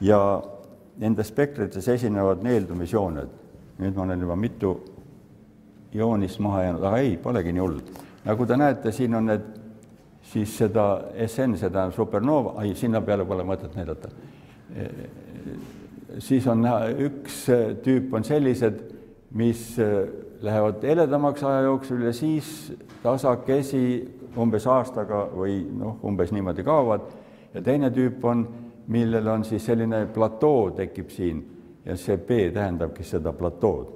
[0.00, 0.18] ja
[0.98, 3.42] nendes spektrites esinevad neeldumisjooned.
[3.78, 4.76] nüüd ma olen juba mitu
[5.94, 7.80] joonist maha jäänud, aga ei, polegi nii hull.
[8.24, 9.46] nagu te näete, siin on need,
[10.22, 10.86] siis seda
[11.26, 14.10] SN, see tähendab supernova, ei, sinna peale pole mõtet näidata.
[16.18, 17.44] siis on näha, üks
[17.82, 18.78] tüüp on sellised,
[19.34, 19.74] mis
[20.42, 23.84] lähevad heledamaks aja jooksul ja siis tasakesi
[24.38, 27.06] umbes aastaga või noh, umbes niimoodi kaovad
[27.54, 28.46] ja teine tüüp on,
[28.88, 31.42] millel on siis selline platoo tekib siin
[31.84, 33.92] ja see B tähendabki seda platood.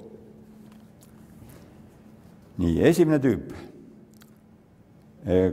[2.59, 3.53] nii, esimene tüüp.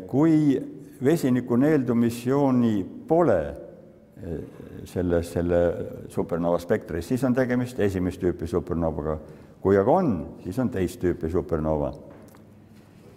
[0.07, 0.61] kui
[1.03, 4.39] vesiniku neeldumisjooni pole eh,
[4.85, 5.61] selles, selle
[6.09, 9.17] supernova spektris, siis on tegemist esimest tüüpi supernovaga
[9.65, 10.09] kui aga on,
[10.43, 11.89] siis on teist tüüpi supernova.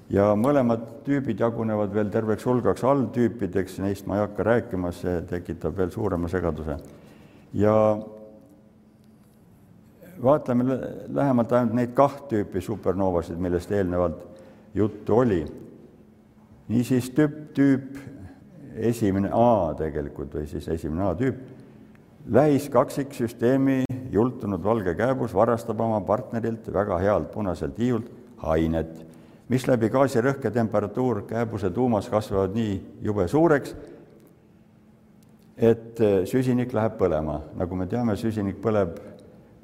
[0.09, 5.77] ja mõlemad tüübid jagunevad veel terveks hulgaks alltüüpideks, neist ma ei hakka rääkima, see tekitab
[5.77, 6.79] veel suurema segaduse.
[7.53, 7.75] ja
[10.23, 10.79] vaatame
[11.13, 14.25] lähemalt ainult neid kaht tüüpi supernovasid, millest eelnevalt
[14.75, 15.45] juttu oli.
[16.69, 18.01] niisiis tüüp, tüüp
[18.89, 21.45] esimene A tegelikult või siis esimene A-tüüp,
[22.25, 29.07] lähiskaksiksüsteemi jultunud valge kääbus varastab oma partnerilt väga healt punaselt hiiult ainet,
[29.49, 33.75] misläbi gaasirõhk ja temperatuur kääbuse tuumas kasvavad nii jube suureks,
[35.57, 37.41] et eh, süsinik läheb põlema.
[37.59, 38.99] nagu me teame, süsinik põleb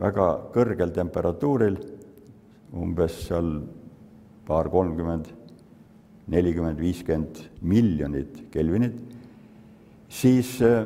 [0.01, 1.79] väga kõrgel temperatuuril,
[2.75, 3.61] umbes seal
[4.47, 5.29] paar kolmkümmend,
[6.27, 8.97] nelikümmend, viiskümmend miljonit kelvinit,
[10.09, 10.83] siis äh,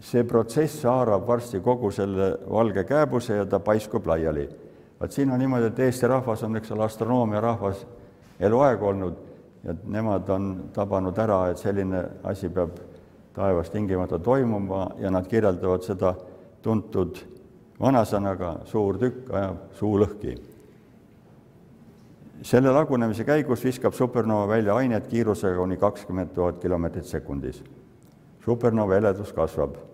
[0.00, 4.48] see protsess haarab varsti kogu selle valge kääbuse ja ta paiskub laiali.
[5.00, 7.86] vaat siin on niimoodi, et Eesti rahvas on, eks ole, astronoomia rahvas
[8.40, 9.16] eluaeg olnud
[9.64, 12.78] ja nemad on tabanud ära, et selline asi peab
[13.36, 16.14] taevas tingimata toimuma ja nad kirjeldavad seda
[16.62, 17.20] tuntud
[17.80, 20.38] vanasõnaga suur tükk ajab suu lõhki.
[22.42, 27.62] selle lagunemise käigus viskab supernova välja ainet kiirusega kuni kakskümmend tuhat kilomeetrit sekundis.
[28.44, 29.89] supernova heledus kasvab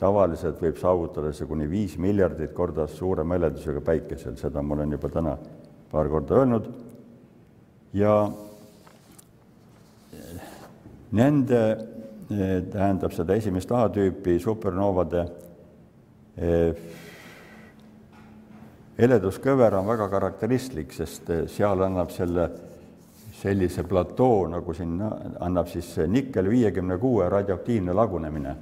[0.00, 5.10] tavaliselt võib saavutada see kuni viis miljardit korda suurema heledusega päikesel, seda ma olen juba
[5.12, 5.34] täna
[5.90, 6.70] paar korda öelnud.
[7.92, 8.14] ja
[11.12, 11.60] nende,
[12.72, 15.24] tähendab seda esimest A-tüüpi supernoovade
[16.36, 16.82] eh,
[19.00, 22.48] heleduskõver on väga karakteristlik, sest eh, seal annab selle
[23.40, 24.98] sellise platoo, nagu siin
[25.40, 28.56] annab siis nikkel viiekümne kuue radioaktiivne lagunemine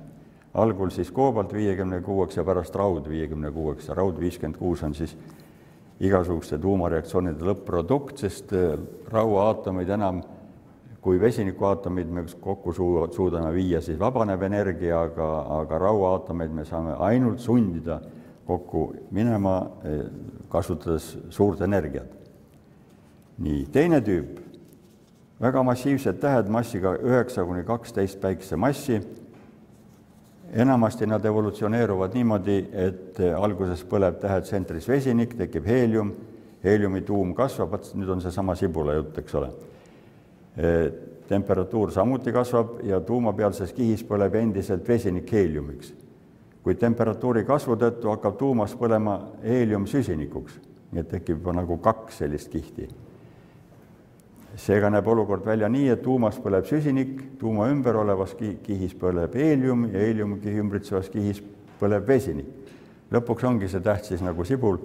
[0.54, 4.94] algul siis koobalt viiekümne kuueks ja pärast raud viiekümne kuueks ja raud viiskümmend kuus on
[4.94, 5.16] siis
[6.00, 8.78] igasuguste tuumareaktsioonide lõpp-produkt, sest äh,
[9.12, 10.22] rauaatomeid enam
[11.00, 15.28] kui vesinikuaatomeid me kokku suu-, suudame viia, siis vabaneb energia, aga,
[15.60, 18.00] aga rauaatomeid me saame ainult sundida
[18.48, 18.82] kokku
[19.12, 19.54] minema,
[20.48, 22.16] kasutades suurt energiat.
[23.38, 24.40] nii, teine tüüp,
[25.40, 28.98] väga massiivsed tähed massiga üheksa kuni kaksteist päikesemassi
[30.52, 36.12] enamasti nad evolutsioneeruvad niimoodi, et alguses põleb tähe tsentris vesinik, tekib heelium,
[36.64, 39.52] heeliumi tuum kasvab, vot nüüd on seesama sibula jutt, eks ole.
[41.28, 45.92] temperatuur samuti kasvab ja tuumapealses kihis põleb endiselt vesinik heeliumiks.
[46.62, 50.58] kuid temperatuuri kasvu tõttu hakkab tuumas põlema heelium süsinikuks,
[50.92, 52.88] nii et tekib nagu kaks sellist kihti
[54.58, 59.86] seega näeb olukord välja nii, et tuumas põleb süsinik, tuuma ümber olevas kihis põleb heelium
[59.92, 61.42] ja heeliumkihi ümbritsevas kihis
[61.78, 62.46] põleb vesinik.
[63.12, 64.76] lõpuks ongi see täht siis nagu sibul,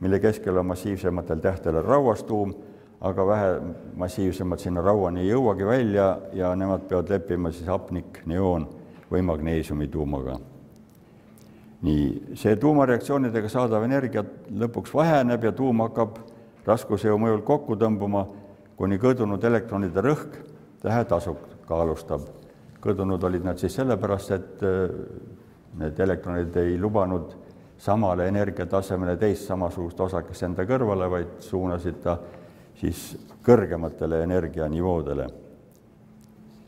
[0.00, 2.54] mille keskel on massiivsematel tähtedel rauas tuum,
[3.00, 3.50] aga vähe
[3.98, 8.68] massiivsemad sinna rauani ei jõuagi välja ja nemad peavad leppima siis hapnik, neoon
[9.10, 10.38] või magneesiumi tuumaga.
[11.82, 14.22] nii, see tuumareaktsioonidega saadav energia
[14.58, 16.20] lõpuks väheneb ja tuum hakkab
[16.66, 18.26] raskusjõu mõjul kokku tõmbuma
[18.82, 20.38] kuni kõdunud elektronide rõhk
[20.82, 22.22] tähe tasakaalustab.
[22.82, 24.90] kõdunud olid nad siis sellepärast, et äh,
[25.78, 27.36] need elektronid ei lubanud
[27.78, 32.16] samale energiatasemele teist samasugust osakest enda kõrvale, vaid suunasid ta
[32.74, 33.14] siis
[33.46, 35.28] kõrgematele energianivoodele.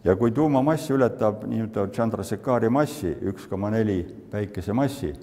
[0.04, 5.14] ja kui tuumamass ületab nii-öelda Chandrasekhari massi, üks koma neli päikesemassi,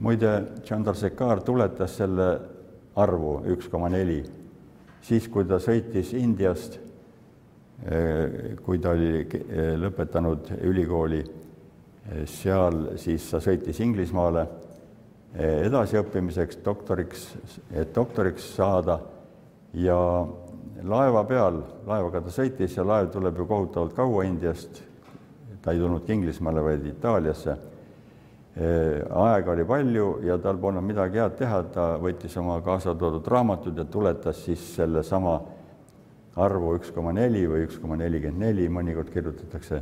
[0.00, 0.34] muide,
[0.64, 2.38] Chandrasekhar tuletas selle
[2.96, 4.41] arvu üks koma neli
[5.02, 6.78] siis, kui ta sõitis Indiast,
[7.84, 14.46] eh, kui ta oli eh, lõpetanud ülikooli, eh, seal siis ta sõitis Inglismaale
[15.32, 17.22] edasiõppimiseks, doktoriks,
[17.72, 18.98] et doktoriks saada
[19.72, 19.96] ja
[20.84, 24.82] laeva peal, laevaga ta sõitis ja laev tuleb ju kohutavalt kaua Indiast,
[25.64, 27.56] ta ei tulnudki Inglismaale, vaid Itaaliasse
[28.56, 33.78] aega oli palju ja tal polnud midagi head teha, ta võttis oma kaasa toodud raamatud
[33.78, 35.38] ja tuletas siis sellesama
[36.36, 39.80] arvu üks koma neli või üks koma nelikümmend neli, mõnikord kirjutatakse,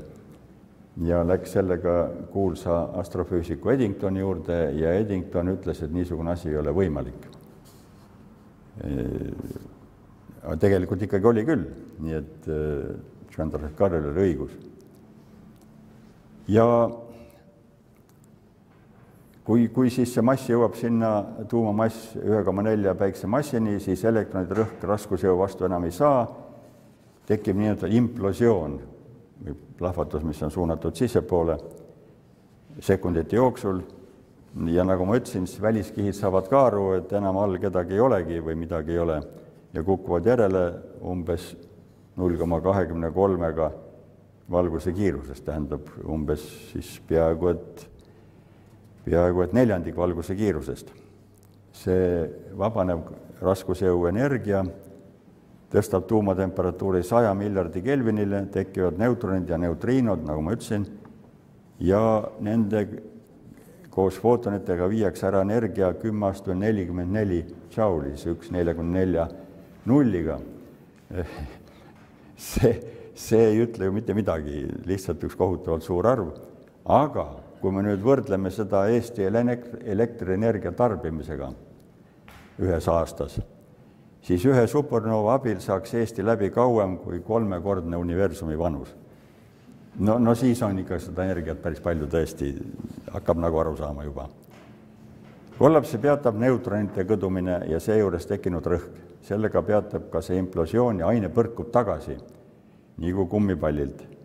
[1.06, 1.96] ja läks sellega
[2.30, 7.28] kuulsa astrofüüsiku Eddingtoni juurde ja Eddington ütles, et niisugune asi ei ole võimalik.
[10.42, 11.66] aga tegelikult ikkagi oli küll,
[12.00, 12.50] nii et
[13.34, 14.56] Chandra Karel oli õigus.
[16.48, 16.66] ja
[19.44, 21.12] kui, kui siis see mass jõuab sinna,
[21.48, 26.24] tuumamass ühe koma nelja päiksemassini, siis elektronide rõhk raskusjõu vastu enam ei saa,
[27.30, 28.78] tekib nii-öelda implosioon
[29.44, 31.56] või plahvatus, mis on suunatud sissepoole
[32.80, 33.80] sekundite jooksul.
[34.66, 38.40] Ja nagu ma ütlesin, siis väliskihid saavad ka aru, et enam all kedagi ei olegi
[38.42, 39.20] või midagi ei ole
[39.74, 40.64] ja kukuvad järele
[41.06, 41.52] umbes
[42.18, 43.70] null koma kahekümne kolmega
[44.50, 47.86] valguse kiirusest, tähendab umbes siis peaaegu et
[49.10, 50.92] peaaegu et neljandik valguse kiirusest.
[51.80, 53.04] see vabanev
[53.40, 54.64] raskusjõu energia
[55.70, 60.84] tõstab tuumatemperatuuri saja miljardi kelvinile, tekivad neutronid ja neutriinod, nagu ma ütlesin,
[61.80, 62.02] ja
[62.42, 62.82] nende
[63.90, 69.28] koos footonitega viiakse ära energia kümme aastat nelikümmend neli džaulis, üks neljakümne nelja
[69.86, 70.40] nulliga.
[72.50, 72.74] see,
[73.14, 76.34] see ei ütle ju mitte midagi, lihtsalt üks kohutavalt suur arv,
[76.84, 77.28] aga
[77.60, 81.50] kui me nüüd võrdleme seda Eesti elektrienergia tarbimisega
[82.60, 83.38] ühes aastas,
[84.24, 88.94] siis ühe supernova abil saaks Eesti läbi kauem kui kolmekordne universumi vanus.
[89.98, 92.54] no, no siis on ikka seda energiat päris palju tõesti,
[93.12, 94.28] hakkab nagu aru saama juba.
[95.58, 98.90] kollapsi peatab neutronite kõdumine ja seejuures tekkinud rõhk.
[99.22, 102.16] sellega peatab ka see implosioon ja aine põrkub tagasi,
[103.00, 104.19] kui kummipallilt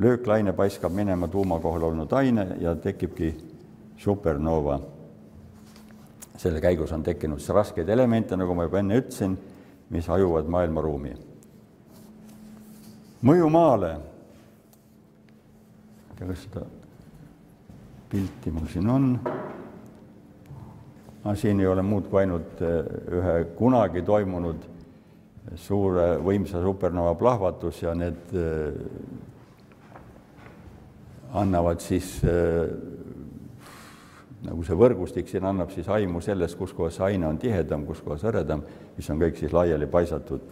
[0.00, 3.34] lööklaine paiskab minema tuuma kohal olnud aine ja tekibki
[3.96, 4.80] supernova.
[6.36, 9.36] selle käigus on tekkinud raskeid elemente, nagu ma juba enne ütlesin,
[9.90, 11.14] mis hajuvad maailmaruumi.
[13.22, 13.98] mõju maale.
[16.18, 16.64] kas seda
[18.10, 19.20] pilti mul siin on?
[21.24, 22.84] no siin ei ole muud kui ainult eh,
[23.18, 24.64] ühe kunagi toimunud
[25.56, 29.28] suure võimsa supernova plahvatus ja need eh,
[31.32, 32.70] annavad siis äh,
[34.46, 38.00] nagu see võrgustik siin annab siis aimu sellest, kus kohas see aine on tihedam, kus
[38.04, 38.64] kohas hõredam,
[38.96, 40.46] mis on kõik siis laiali paisatud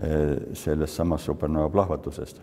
[0.00, 2.40] äh, sellest samast supernova plahvatusest.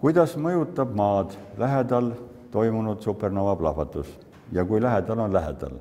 [0.00, 2.12] kuidas mõjutab Maad lähedal
[2.52, 4.18] toimunud supernova plahvatus
[4.52, 5.78] ja kui lähedal on lähedal?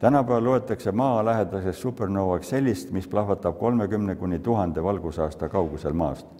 [0.00, 6.39] tänapäeval loetakse Maa lähedaseks supernovaks sellist, mis plahvatab kolmekümne kuni tuhande valgusaasta kaugusel Maast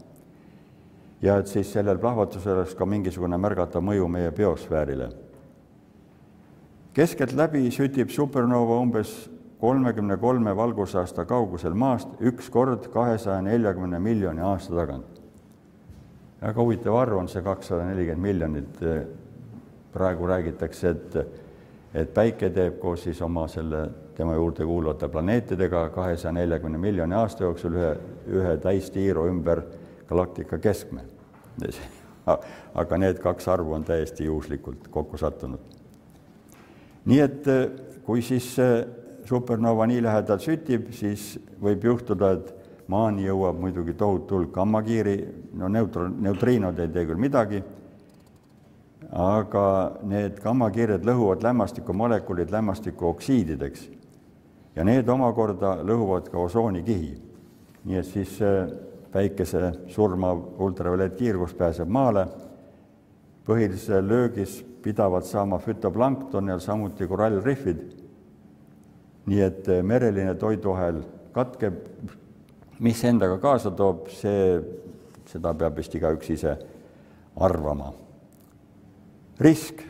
[1.23, 5.11] ja et siis sellel plahvatusel oleks ka mingisugune märgatav mõju meie biosfäärile.
[6.95, 14.75] keskeltläbi sütib supernova umbes kolmekümne kolme valgusaasta kaugusel maast üks kord kahesaja neljakümne miljoni aasta
[14.75, 15.21] tagant.
[16.43, 18.81] väga huvitav arv on see kakssada nelikümmend miljonit.
[19.93, 21.17] praegu räägitakse, et,
[21.95, 27.45] et Päike teeb koos siis oma selle tema juurde kuuluvate planeetidega kahesaja neljakümne miljoni aasta
[27.45, 27.97] jooksul ühe,
[28.29, 29.63] ühe täistiiru ümber
[30.11, 31.07] galaktika keskme.
[32.81, 35.61] aga need kaks arvu on täiesti juhuslikult kokku sattunud.
[37.05, 37.47] nii et
[38.05, 38.53] kui siis
[39.25, 42.55] supernova nii lähedal sütib, siis võib juhtuda, et
[42.91, 45.17] maani jõuab muidugi tohutu hulk gammakiiri,
[45.59, 47.63] no neutro-, neutriinod ei tee küll midagi,
[49.11, 49.65] aga
[50.07, 53.89] need gammakiired lõhuvad lämmastikumolekulid lämmastikuoksiidideks
[54.77, 57.17] ja need omakorda lõhuvad ka osoonikihi.
[57.85, 58.37] nii et siis
[59.13, 62.27] päikese surmav ultraviolettkiirgus pääseb maale,
[63.47, 68.01] põhilise löögis pidavad saama fütoplankton ja samuti korallrihvid
[69.31, 71.03] nii et eh, mereline toiduahel
[71.35, 71.77] katkeb,
[72.83, 74.57] mis endaga kaasa toob, see,
[75.31, 76.57] seda peab vist igaüks ise
[77.37, 77.93] arvama.
[79.41, 79.87] risk.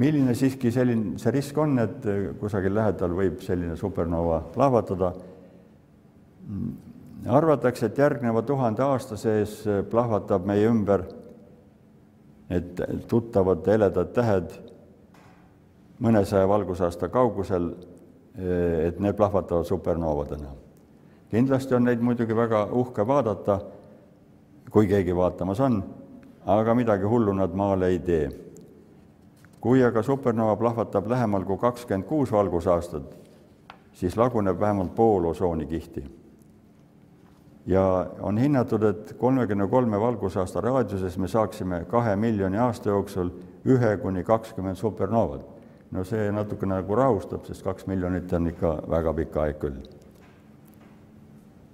[0.00, 5.12] milline siiski selline, see risk on, et eh, kusagil lähedal võib selline supernova plahvatada?
[7.26, 11.04] Arvatakse, et järgneva tuhande aasta sees plahvatab meie ümber
[12.50, 14.50] need tuttavad heledad tähed
[16.02, 17.70] mõnesaja valgusaasta kaugusel,
[18.86, 20.50] et need plahvatavad supernoovadena.
[21.30, 23.60] kindlasti on neid muidugi väga uhke vaadata,
[24.70, 25.82] kui keegi vaatamas on,
[26.46, 28.30] aga midagi hullu nad maale ei tee.
[29.60, 33.16] kui aga supernova plahvatab lähemal kui kakskümmend kuus valgusaastat,
[33.92, 36.19] siis laguneb vähemalt pool osoonikihti.
[37.70, 37.84] Ja
[38.20, 43.30] on hinnatud, et kolmekümne kolme valgusaasta raadiuses me saaksime kahe miljoni aasta jooksul
[43.64, 45.60] ühe kuni kakskümmend supernoovat
[45.90, 49.80] no see natukene nagu rahustab, sest kaks miljonit on ikka väga pikk aeg küll.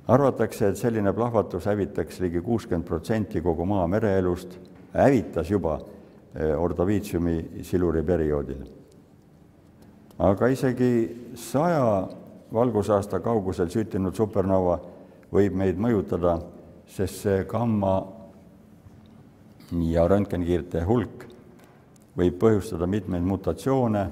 [0.07, 4.59] arvatakse, et selline plahvatus hävitaks ligi kuuskümmend protsenti kogu maa mereelust,
[4.95, 5.81] hävitas juba
[6.35, 8.65] eh, ordoviitsiumi siluri perioodil.
[10.19, 12.09] aga isegi saja
[12.53, 14.79] valgusaasta kaugusel süttinud supernova
[15.33, 16.39] võib meid mõjutada,
[16.87, 17.97] sest see gamma
[19.91, 21.27] ja röntgenkiirte hulk
[22.17, 24.05] võib põhjustada mitmeid mutatsioone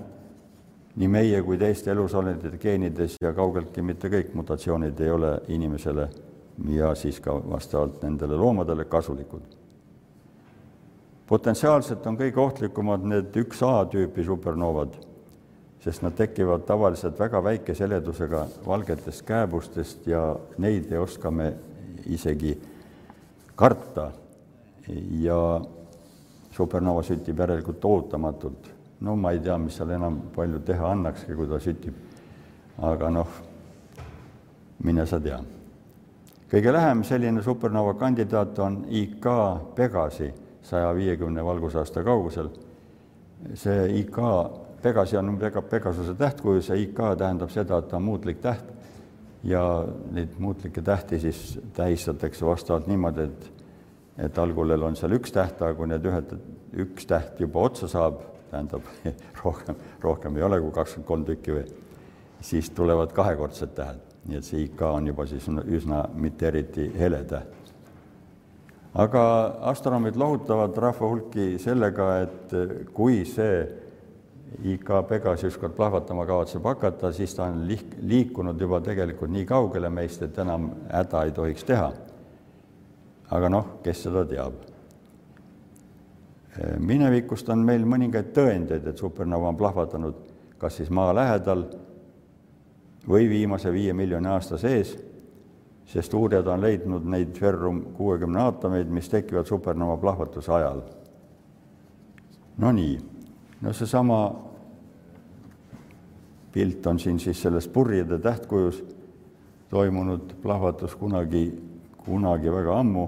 [0.95, 6.09] nii meie kui teiste elusolendite geenides ja kaugeltki mitte kõik mutatsioonid ei ole inimesele
[6.71, 9.43] ja siis ka vastavalt nendele loomadele kasulikud.
[11.27, 14.95] potentsiaalselt on kõige ohtlikumad need üks A tüüpi supernovad,
[15.85, 21.53] sest nad tekivad tavaliselt väga väikese heledusega valgetest kääbustest ja neid ei oska me
[22.07, 22.55] isegi
[23.57, 24.11] karta
[25.21, 25.61] ja
[26.51, 28.71] supernova süttib järelikult ootamatult.
[29.01, 31.95] no ma ei tea, mis seal enam palju teha annakski, kui ta süttib.
[32.79, 33.29] aga noh,
[34.85, 35.43] mine sa tea.
[36.51, 39.27] kõige lähem selline supernova kandidaat on IK
[39.75, 40.33] Pegasi
[40.63, 42.49] saja viiekümne valgusaasta kaugusel.
[43.55, 44.19] see IK
[44.85, 48.69] Pegasi on Pega, Pegasuse tähtkujus ja IK tähendab seda, et ta on muutlik täht
[49.45, 49.63] ja
[50.13, 53.51] neid muutlikke tähti siis tähistatakse vastavalt niimoodi, et
[54.19, 56.35] et algul on seal üks täht, aga kui need ühed,
[56.85, 58.21] üks täht juba otsa saab,
[58.51, 58.87] tähendab
[59.43, 61.65] rohkem, rohkem ei ole kui kakskümmend kolm tükki või,
[62.45, 67.25] siis tulevad kahekordsed tähed, nii et see IK on juba siis üsna mitte eriti hele
[67.25, 67.73] täht.
[68.95, 69.25] aga
[69.73, 72.55] astronoomid lohutavad rahva hulki sellega, et
[72.95, 73.65] kui see
[74.63, 79.91] IK Pegasi ükskord plahvatama kavatseb hakata, siis ta on liik-, liikunud juba tegelikult nii kaugele
[79.91, 81.93] meist, et enam häda ei tohiks teha
[83.35, 84.61] aga noh, kes seda teab.
[86.79, 90.21] minevikust on meil mõningaid tõendeid, et supernova on plahvatanud
[90.59, 91.65] kas siis maa lähedal
[93.09, 94.95] või viimase viie miljoni aasta sees,
[95.85, 100.81] sest uurijad on leidnud neid ferrum kuuekümne aatomeid, mis tekivad supernova plahvatuse ajal.
[102.63, 102.95] Nonii,
[103.61, 104.21] no seesama
[106.55, 108.85] pilt on siin siis selles purjede tähtkujus
[109.71, 111.49] toimunud plahvatus kunagi
[112.05, 113.05] kunagi väga ammu,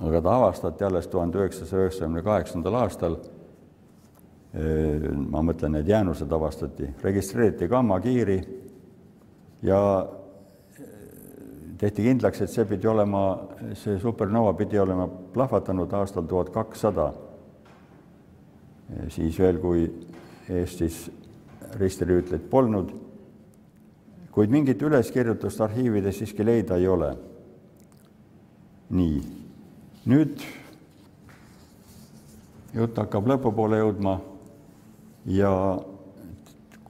[0.00, 3.20] aga ta avastati alles tuhande üheksasaja üheksakümne kaheksandal aastal.
[5.30, 8.38] ma mõtlen, need jäänused avastati, registreeriti gammakiiri
[9.62, 10.08] ja
[11.78, 13.20] tehti kindlaks, et see pidi olema,
[13.78, 17.12] see supernova pidi olema plahvatanud aastal tuhat kakssada.
[19.08, 19.86] siis veel, kui
[20.50, 21.10] Eestis
[21.78, 22.90] ristirüütleid polnud
[24.32, 27.16] kuid mingit üleskirjutust arhiivides siiski leida ei ole.
[28.90, 29.18] nii,
[30.10, 30.40] nüüd
[32.74, 34.16] jutt hakkab lõpupoole jõudma
[35.30, 35.52] ja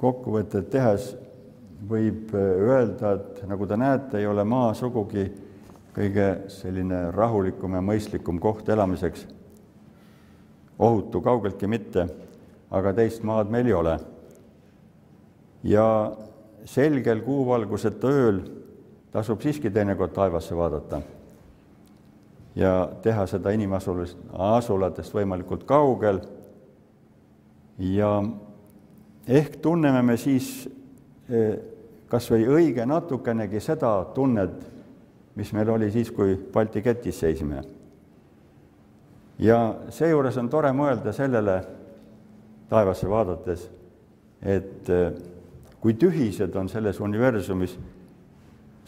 [0.01, 1.11] kokkuvõtet tehes
[1.89, 5.27] võib öelda, et nagu te näete, ei ole maa sugugi
[5.97, 9.27] kõige selline rahulikum ja mõistlikum koht elamiseks.
[10.79, 12.07] ohutu kaugeltki mitte,
[12.71, 13.99] aga teist maad meil ei ole.
[15.65, 16.13] Ja
[16.65, 18.43] selgel kuuvalguseta ööl
[19.13, 21.01] tasub siiski teinekord taevasse vaadata
[22.55, 26.21] ja teha seda inimasulast, asulatest võimalikult kaugel.
[27.79, 28.23] ja
[29.29, 30.69] ehk tunneme me siis
[31.29, 31.59] eh,
[32.09, 34.67] kas või õige natukenegi seda tunnet,
[35.35, 37.63] mis meil oli siis, kui Balti ketis seisime.
[39.39, 41.61] ja seejuures on tore mõelda sellele
[42.69, 43.71] taevasse vaadates,
[44.43, 45.13] et eh,
[45.81, 47.77] kui tühised on selles universumis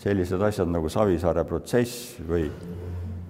[0.03, 2.49] sellised asjad nagu Savisaare protsess või,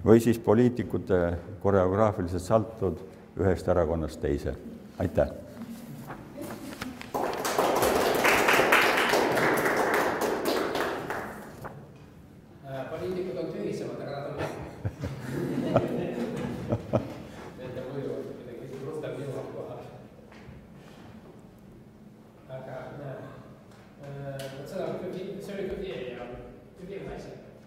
[0.05, 1.21] või siis poliitikute
[1.63, 2.99] koreograafilised saltud
[3.39, 4.55] ühest erakonnast teise.
[4.99, 5.43] aitäh!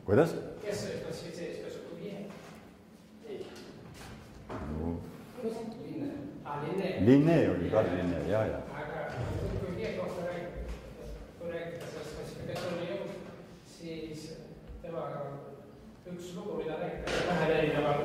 [0.07, 0.35] kuidas?
[0.63, 2.21] kes see klassifitseeris, kas Cuvier?
[3.29, 3.47] ei
[4.79, 5.01] no,.
[5.43, 6.11] Linne
[6.45, 6.63] ah,.
[6.63, 6.89] Linne.
[7.07, 8.61] Linne oli ka Linne, ja, ja.
[8.81, 9.11] aga
[9.61, 10.71] Cuvier kohta räägib,
[11.41, 13.11] kui rääkida sellest klassifikatsiooni jõud,
[13.75, 14.25] siis
[14.83, 15.27] temaga
[16.15, 18.01] üks lugu, mida räägitakse vähe erineval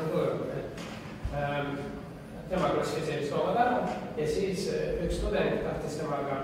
[0.00, 0.84] kujul, et
[1.36, 1.72] ähm,
[2.48, 3.78] tema klassifitseeris loomad ära
[4.16, 4.66] ja siis
[5.04, 6.42] üks tudeng tahtis temaga,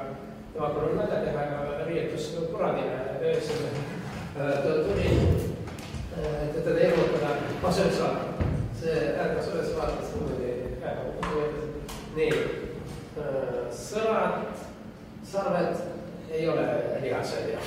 [0.55, 3.95] tema kulul nalja teha ja riietus kuradina ja öösel
[4.37, 5.29] tuli,
[6.43, 8.37] et teda hirmutada, ma söön saada.
[8.81, 10.51] see ärkas üles, vaatas niimoodi
[10.83, 11.05] käega,
[12.17, 12.33] nii,
[13.73, 14.35] sõrad,
[15.25, 15.77] sarved
[16.31, 16.67] ei ole
[17.01, 17.61] lihased ja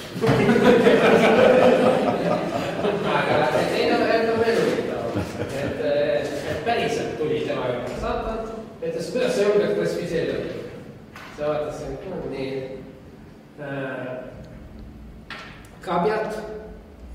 [3.16, 5.18] aga teine variant on veel huvitavam,
[5.50, 8.45] et, et päriselt tuli tema juurde saatan,
[8.84, 10.38] ütles, kuidas sa julged klassifitseerida.
[11.39, 12.54] sa vaatasid, nii
[13.66, 14.08] äh,
[15.82, 16.32] kabjad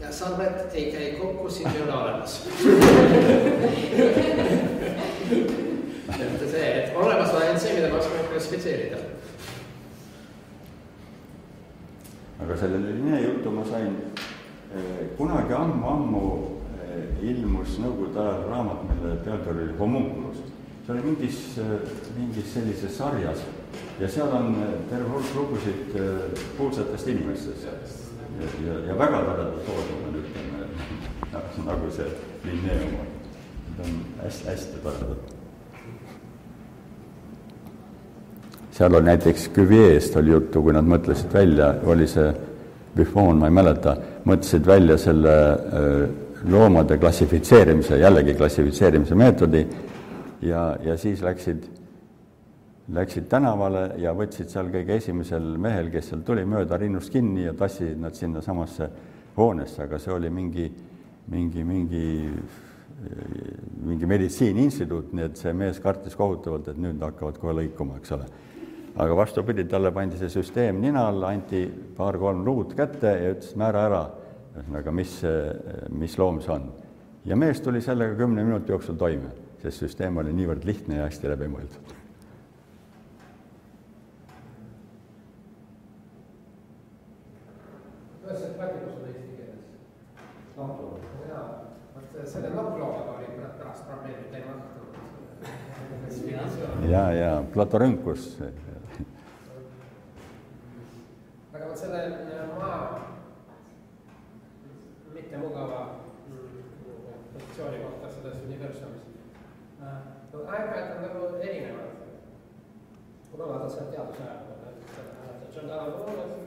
[0.05, 2.43] ja sarved ei käi kokku, siis ei ole olemas
[6.20, 8.97] et see, et olemas on ainult see, mida me oskame klassifitseerida.
[12.45, 13.97] Aga selle linee jutu ma sain
[15.16, 16.24] kunagi ammu-ammu
[17.24, 20.42] ilmus Nõukogude ajal raamat, mille pealkiri oli Homunculus.
[20.84, 21.38] see oli mingis,
[22.18, 23.40] mingis sellises sarjas
[24.01, 24.59] ja seal on
[24.90, 25.95] terve hulk lugusid
[26.59, 30.66] kuulsatest inimestest ja, ja, ja väga toredad lood, ma pean ütlema,
[31.70, 32.11] nagu see
[32.45, 33.07] Linnee oma.
[33.74, 35.43] Need on hästi-hästi toredad.
[38.75, 42.33] Seal oli näiteks Cuvier'st oli juttu, kui nad mõtlesid välja, oli see
[42.97, 43.95] Buffon, ma ei mäleta,
[44.27, 45.35] mõtlesid välja selle
[46.51, 49.64] loomade klassifitseerimise, jällegi klassifitseerimise meetodi
[50.43, 51.70] ja, ja siis läksid
[52.93, 57.55] läksid tänavale ja võtsid seal kõige esimesel mehel, kes seal tuli mööda rinnust kinni ja
[57.57, 58.89] tassisid nad sinnasamasse
[59.39, 60.66] hoonesse, aga see oli mingi,
[61.33, 62.09] mingi, mingi,
[63.87, 68.29] mingi meditsiiniinstituut, nii et see mees kartis kohutavalt, et nüüd hakkavad kohe lõikuma, eks ole.
[68.97, 71.64] Aga vastupidi, talle pandi see süsteem nina alla, anti
[71.97, 74.05] paar-kolm luud kätte ja ütles, määra ära,
[74.55, 75.18] ühesõnaga, mis,
[75.90, 76.70] mis loom see on.
[77.24, 81.32] ja mees tuli sellega kümne minuti jooksul toime, sest süsteem oli niivõrd lihtne ja hästi
[81.34, 82.03] läbi mõeldud
[88.24, 89.61] kuidas see praktikus on eesti keeles?
[90.57, 90.78] nokk.
[91.28, 91.47] jaa,
[91.95, 93.26] vot selle nokklooga oli
[93.59, 94.62] pärast probleemid hakanud.
[96.90, 98.22] ja, ja Platorõnkus.
[101.75, 103.01] Vot selle maa
[105.14, 105.81] mittemugava
[107.33, 109.03] positsiooni kohta selles universumis.
[110.53, 111.91] aeg-ajalt on nagu erinevad.
[113.31, 114.55] kui ma vaatan sealt teaduse ajalugu,
[115.55, 115.93] John Alan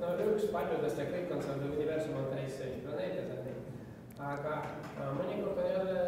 [0.02, 3.44] no üks paljudest ja kõik on seal, universum on täis planeete seal.
[4.32, 4.64] aga
[5.20, 6.02] mõnikord on jälle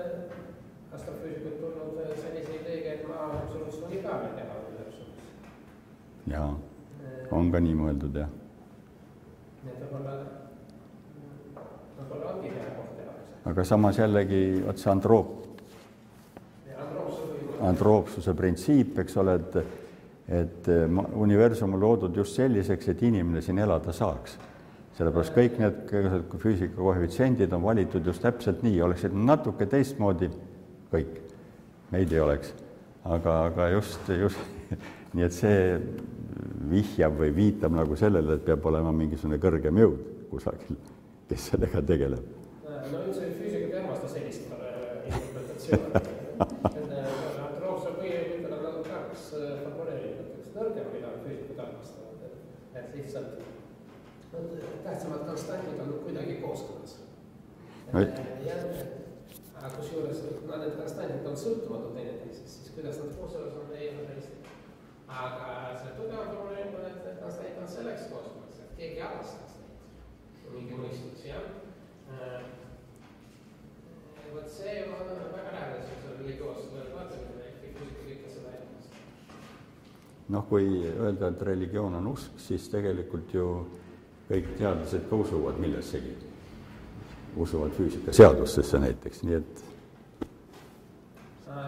[0.96, 5.32] astrofüüsikud tulnud sellise ideega, et maa on absoluutselt unikaalne teha universumis.
[6.36, 6.54] jaa,
[7.32, 8.39] on ka nii mõeldud, jah.
[9.66, 10.16] Et võib-olla,
[11.98, 13.18] võib-olla ongi hea koht teha.
[13.52, 15.36] aga samas jällegi, vot see androop,
[17.70, 19.62] androopsuse printsiip, eks ole, et
[20.30, 24.38] et eh, universum on loodud just selliseks, et inimene siin elada saaks.
[25.00, 25.92] sellepärast kõik need
[26.44, 30.28] füüsika koefitsiendid on valitud just täpselt nii, oleksid natuke teistmoodi,
[30.92, 31.22] kõik,
[31.92, 32.54] meid ei oleks.
[33.06, 34.78] aga, aga just, just
[35.16, 35.60] nii et see
[36.70, 40.00] vihjab või viitab nagu sellele, et peab olema mingisugune kõrgem jõud
[40.30, 40.78] kusagil,
[41.30, 42.24] kes sellega tegeleb.
[42.66, 46.18] no üldse füüsikud ei armasta sellist interpretatsiooni.
[51.60, 52.36] Armastavad, et,
[52.80, 53.32] et lihtsalt
[54.84, 56.94] tähtsamad konstantid on kuidagi kooskõlas
[57.94, 58.00] no,.
[59.60, 64.06] aga kusjuures, kuna need konstantid on sõltumatud teineteisest, siis kuidas nad kooskõlas on, ei ole
[64.08, 64.28] päris
[65.10, 65.48] aga
[65.82, 70.80] see tugevam probleem on, et need konstantid on selleks kooskõlas, et keegi arvestaks neid mingi
[70.80, 71.44] mõistus, jah
[74.34, 79.04] vot see on väga lähedal sellisele religioossele vaatele, ehkki füüsikud ikka seda armasta.
[80.36, 83.46] noh, kui öelda, et religioon on usk, siis tegelikult ju
[84.30, 86.16] kõik teadlased ka usuvad millessegi.
[87.38, 89.64] usuvad füüsikaseadustesse näiteks, nii et.
[91.48, 91.66] ma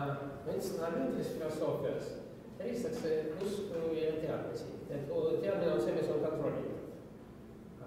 [0.48, 2.12] ütlesin, analüütilises filosoofias
[2.60, 5.08] eristakse usku ja teadmisi, et
[5.42, 6.71] teadmine on see, mis on kontrollitud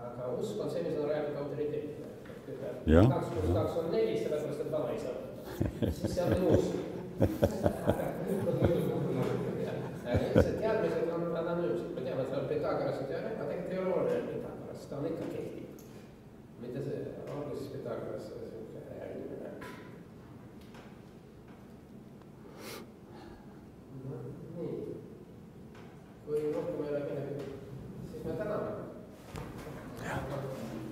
[0.05, 2.09] aga usk on see, mis on rajatud autoriteedile.
[3.15, 5.21] kaks pluss kaks on neli, sellepärast et vanaisa on.
[5.99, 6.73] siis seal on usk.
[10.21, 13.95] lihtsalt teadmised on anonüümsed, me teame, et seal on Pythagorase teoreem, aga tegelikult ei ole
[13.95, 15.67] oluline Pythagoras, ta on ikka kehtib.
[16.61, 17.01] mitte see,
[17.35, 19.51] olgu siis Pythagoras niisugune järgmine.
[24.57, 24.97] nii,
[26.27, 27.53] kui rohkem ei ole midagi,
[28.11, 28.84] siis me täname.
[30.09, 30.84] よ